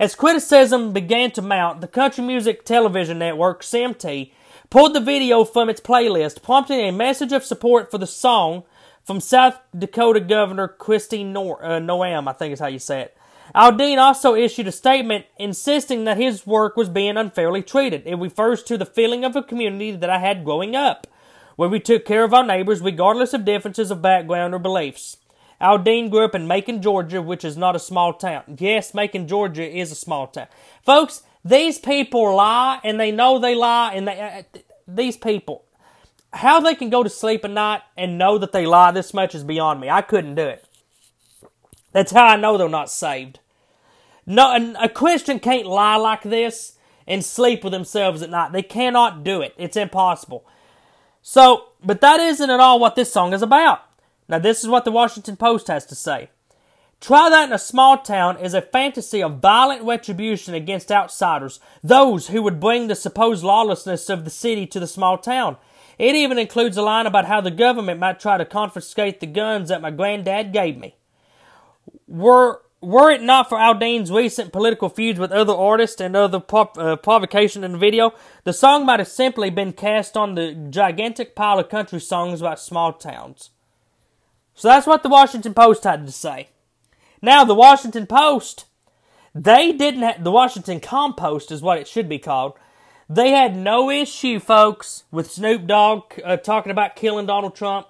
As 0.00 0.16
criticism 0.16 0.92
began 0.92 1.30
to 1.30 1.42
mount, 1.42 1.80
the 1.80 1.86
Country 1.86 2.24
Music 2.24 2.64
Television 2.64 3.20
Network, 3.20 3.62
CMT, 3.62 4.32
pulled 4.68 4.94
the 4.94 5.00
video 5.00 5.44
from 5.44 5.70
its 5.70 5.80
playlist, 5.80 6.42
prompting 6.42 6.80
a 6.80 6.90
message 6.90 7.30
of 7.30 7.44
support 7.44 7.88
for 7.88 7.98
the 7.98 8.06
song 8.08 8.64
from 9.06 9.20
South 9.20 9.60
Dakota 9.76 10.20
Governor 10.20 10.66
Kristi 10.66 11.24
Nor- 11.24 11.64
uh, 11.64 11.78
Noem, 11.78 12.28
I 12.28 12.32
think 12.32 12.52
is 12.52 12.60
how 12.60 12.66
you 12.66 12.80
say 12.80 13.02
it. 13.02 13.16
Aldean 13.54 13.98
also 13.98 14.34
issued 14.34 14.66
a 14.66 14.72
statement 14.72 15.26
insisting 15.38 16.04
that 16.04 16.16
his 16.16 16.44
work 16.44 16.76
was 16.76 16.88
being 16.88 17.16
unfairly 17.16 17.62
treated. 17.62 18.02
It 18.04 18.16
refers 18.16 18.64
to 18.64 18.76
the 18.76 18.84
feeling 18.84 19.24
of 19.24 19.36
a 19.36 19.42
community 19.42 19.92
that 19.92 20.10
I 20.10 20.18
had 20.18 20.44
growing 20.44 20.74
up, 20.74 21.06
where 21.54 21.68
we 21.68 21.78
took 21.78 22.04
care 22.04 22.24
of 22.24 22.34
our 22.34 22.44
neighbors 22.44 22.80
regardless 22.80 23.32
of 23.32 23.44
differences 23.44 23.92
of 23.92 24.02
background 24.02 24.52
or 24.52 24.58
beliefs. 24.58 25.18
Aldean 25.60 26.10
grew 26.10 26.24
up 26.24 26.34
in 26.34 26.48
Macon, 26.48 26.82
Georgia, 26.82 27.22
which 27.22 27.44
is 27.44 27.56
not 27.56 27.76
a 27.76 27.78
small 27.78 28.12
town. 28.12 28.42
Yes, 28.58 28.92
Macon, 28.92 29.28
Georgia 29.28 29.64
is 29.64 29.92
a 29.92 29.94
small 29.94 30.26
town. 30.26 30.48
Folks, 30.84 31.22
these 31.44 31.78
people 31.78 32.34
lie 32.34 32.80
and 32.82 32.98
they 32.98 33.12
know 33.12 33.38
they 33.38 33.54
lie 33.54 33.92
and 33.94 34.08
they, 34.08 34.20
uh, 34.20 34.58
these 34.88 35.16
people, 35.16 35.64
how 36.32 36.60
they 36.60 36.74
can 36.74 36.90
go 36.90 37.02
to 37.02 37.10
sleep 37.10 37.44
at 37.44 37.50
night 37.50 37.82
and 37.96 38.18
know 38.18 38.38
that 38.38 38.52
they 38.52 38.66
lie 38.66 38.90
this 38.90 39.14
much 39.14 39.34
is 39.34 39.44
beyond 39.44 39.80
me. 39.80 39.88
I 39.88 40.02
couldn't 40.02 40.34
do 40.34 40.46
it. 40.46 40.64
That's 41.92 42.12
how 42.12 42.26
I 42.26 42.36
know 42.36 42.58
they're 42.58 42.68
not 42.68 42.90
saved. 42.90 43.40
No, 44.26 44.74
a 44.78 44.88
Christian 44.88 45.38
can't 45.38 45.66
lie 45.66 45.96
like 45.96 46.22
this 46.22 46.76
and 47.06 47.24
sleep 47.24 47.62
with 47.62 47.72
themselves 47.72 48.22
at 48.22 48.30
night. 48.30 48.52
They 48.52 48.62
cannot 48.62 49.22
do 49.24 49.40
it. 49.40 49.54
It's 49.56 49.76
impossible. 49.76 50.44
So, 51.22 51.68
but 51.82 52.00
that 52.00 52.20
isn't 52.20 52.50
at 52.50 52.60
all 52.60 52.78
what 52.78 52.96
this 52.96 53.12
song 53.12 53.32
is 53.32 53.42
about. 53.42 53.82
Now, 54.28 54.38
this 54.38 54.62
is 54.62 54.68
what 54.68 54.84
the 54.84 54.90
Washington 54.90 55.36
Post 55.36 55.68
has 55.68 55.86
to 55.86 55.94
say. 55.94 56.30
Try 57.00 57.30
that 57.30 57.48
in 57.48 57.52
a 57.52 57.58
small 57.58 57.98
town 57.98 58.38
is 58.38 58.54
a 58.54 58.62
fantasy 58.62 59.22
of 59.22 59.40
violent 59.40 59.82
retribution 59.82 60.54
against 60.54 60.90
outsiders, 60.90 61.60
those 61.82 62.28
who 62.28 62.42
would 62.42 62.58
bring 62.58 62.88
the 62.88 62.94
supposed 62.94 63.44
lawlessness 63.44 64.08
of 64.08 64.24
the 64.24 64.30
city 64.30 64.66
to 64.66 64.80
the 64.80 64.86
small 64.86 65.18
town. 65.18 65.56
It 65.98 66.14
even 66.14 66.38
includes 66.38 66.76
a 66.76 66.82
line 66.82 67.06
about 67.06 67.26
how 67.26 67.40
the 67.40 67.50
government 67.50 68.00
might 68.00 68.20
try 68.20 68.36
to 68.36 68.44
confiscate 68.44 69.20
the 69.20 69.26
guns 69.26 69.70
that 69.70 69.80
my 69.80 69.90
granddad 69.90 70.52
gave 70.52 70.76
me. 70.76 70.96
Were 72.06 72.62
were 72.80 73.10
it 73.10 73.22
not 73.22 73.48
for 73.48 73.58
Aldean's 73.58 74.12
recent 74.12 74.52
political 74.52 74.88
feuds 74.88 75.18
with 75.18 75.32
other 75.32 75.54
artists 75.54 76.00
and 76.00 76.14
other 76.14 76.42
uh, 76.52 76.96
provocation 76.96 77.64
in 77.64 77.72
the 77.72 77.78
video, 77.78 78.12
the 78.44 78.52
song 78.52 78.84
might 78.84 79.00
have 79.00 79.08
simply 79.08 79.50
been 79.50 79.72
cast 79.72 80.16
on 80.16 80.34
the 80.34 80.52
gigantic 80.70 81.34
pile 81.34 81.58
of 81.58 81.68
country 81.70 81.98
songs 81.98 82.40
about 82.40 82.60
small 82.60 82.92
towns. 82.92 83.50
So 84.54 84.68
that's 84.68 84.86
what 84.86 85.02
the 85.02 85.08
Washington 85.08 85.54
Post 85.54 85.84
had 85.84 86.06
to 86.06 86.12
say. 86.12 86.50
Now, 87.22 87.44
the 87.44 87.54
Washington 87.54 88.06
Post, 88.06 88.66
they 89.34 89.72
didn't 89.72 90.22
the 90.22 90.30
Washington 90.30 90.78
Compost 90.78 91.50
is 91.50 91.62
what 91.62 91.78
it 91.78 91.88
should 91.88 92.08
be 92.08 92.18
called. 92.18 92.54
They 93.08 93.30
had 93.30 93.56
no 93.56 93.88
issue, 93.90 94.40
folks, 94.40 95.04
with 95.10 95.30
Snoop 95.30 95.66
Dogg 95.66 96.14
uh, 96.24 96.36
talking 96.38 96.72
about 96.72 96.96
killing 96.96 97.26
Donald 97.26 97.54
Trump. 97.54 97.86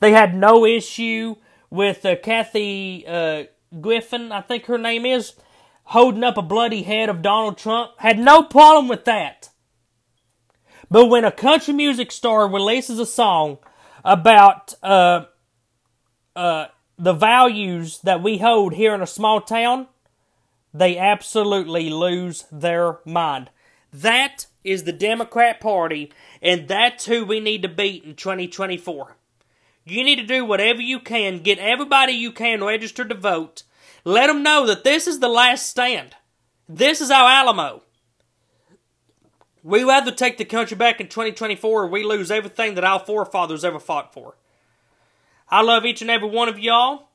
They 0.00 0.12
had 0.12 0.34
no 0.34 0.66
issue 0.66 1.36
with 1.70 2.04
uh, 2.04 2.16
Kathy 2.16 3.06
uh, 3.06 3.44
Griffin, 3.80 4.30
I 4.30 4.42
think 4.42 4.66
her 4.66 4.78
name 4.78 5.06
is, 5.06 5.34
holding 5.84 6.24
up 6.24 6.36
a 6.36 6.42
bloody 6.42 6.82
head 6.82 7.08
of 7.08 7.22
Donald 7.22 7.56
Trump. 7.56 7.92
Had 7.98 8.18
no 8.18 8.42
problem 8.42 8.88
with 8.88 9.04
that. 9.06 9.50
But 10.90 11.06
when 11.06 11.24
a 11.24 11.32
country 11.32 11.74
music 11.74 12.12
star 12.12 12.48
releases 12.48 12.98
a 12.98 13.06
song 13.06 13.58
about 14.04 14.74
uh, 14.82 15.24
uh, 16.36 16.66
the 16.98 17.12
values 17.12 18.00
that 18.00 18.22
we 18.22 18.38
hold 18.38 18.74
here 18.74 18.94
in 18.94 19.02
a 19.02 19.06
small 19.06 19.40
town, 19.40 19.86
they 20.72 20.98
absolutely 20.98 21.90
lose 21.90 22.44
their 22.52 22.98
mind. 23.04 23.50
That 23.92 24.46
is 24.64 24.84
the 24.84 24.92
Democrat 24.92 25.60
Party, 25.60 26.12
and 26.42 26.68
that's 26.68 27.06
who 27.06 27.24
we 27.24 27.40
need 27.40 27.62
to 27.62 27.68
beat 27.68 28.04
in 28.04 28.14
2024. 28.14 29.16
You 29.84 30.04
need 30.04 30.16
to 30.16 30.26
do 30.26 30.44
whatever 30.44 30.82
you 30.82 31.00
can, 31.00 31.38
get 31.38 31.58
everybody 31.58 32.12
you 32.12 32.30
can 32.30 32.62
registered 32.62 33.08
to 33.08 33.14
vote. 33.14 33.62
Let 34.04 34.26
them 34.26 34.42
know 34.42 34.66
that 34.66 34.84
this 34.84 35.06
is 35.06 35.20
the 35.20 35.28
last 35.28 35.66
stand. 35.66 36.14
This 36.68 37.00
is 37.00 37.10
our 37.10 37.28
Alamo. 37.28 37.82
We 39.62 39.82
rather 39.82 40.12
take 40.12 40.36
the 40.36 40.44
country 40.44 40.76
back 40.76 41.00
in 41.00 41.08
2024 41.08 41.82
or 41.82 41.86
we 41.86 42.04
lose 42.04 42.30
everything 42.30 42.74
that 42.74 42.84
our 42.84 43.00
forefathers 43.00 43.64
ever 43.64 43.80
fought 43.80 44.12
for. 44.12 44.36
I 45.48 45.62
love 45.62 45.86
each 45.86 46.02
and 46.02 46.10
every 46.10 46.28
one 46.28 46.48
of 46.48 46.58
y'all, 46.58 47.08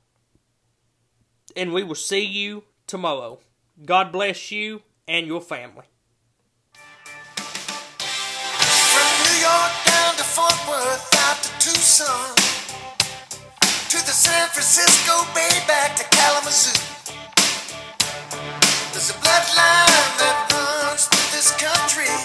and 1.56 1.72
we 1.72 1.84
will 1.84 1.96
see 1.96 2.26
you 2.26 2.64
tomorrow. 2.88 3.40
God 3.86 4.12
bless 4.12 4.52
you 4.52 4.82
and 5.08 5.28
your 5.28 5.42
family. 5.42 5.86
York 9.44 9.74
down 9.84 10.16
to 10.16 10.24
Fort 10.24 10.56
Worth, 10.70 11.04
out 11.28 11.36
to 11.44 11.50
Tucson, 11.60 12.32
to 13.92 13.98
the 14.08 14.16
San 14.16 14.48
Francisco 14.48 15.28
Bay, 15.36 15.52
back 15.68 15.98
to 15.98 16.06
Kalamazoo. 16.16 16.72
There's 18.94 19.10
a 19.10 19.18
bloodline 19.20 20.12
that 20.24 20.48
runs 20.48 21.08
through 21.12 21.30
this 21.36 21.52
country 21.60 22.16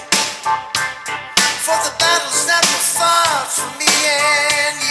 for 1.66 1.78
the 1.82 1.94
battles 1.98 2.46
that 2.46 2.62
were 2.70 2.86
fought 2.94 3.48
for 3.50 3.66
me 3.80 3.90
and 4.14 4.78
you. 4.86 4.87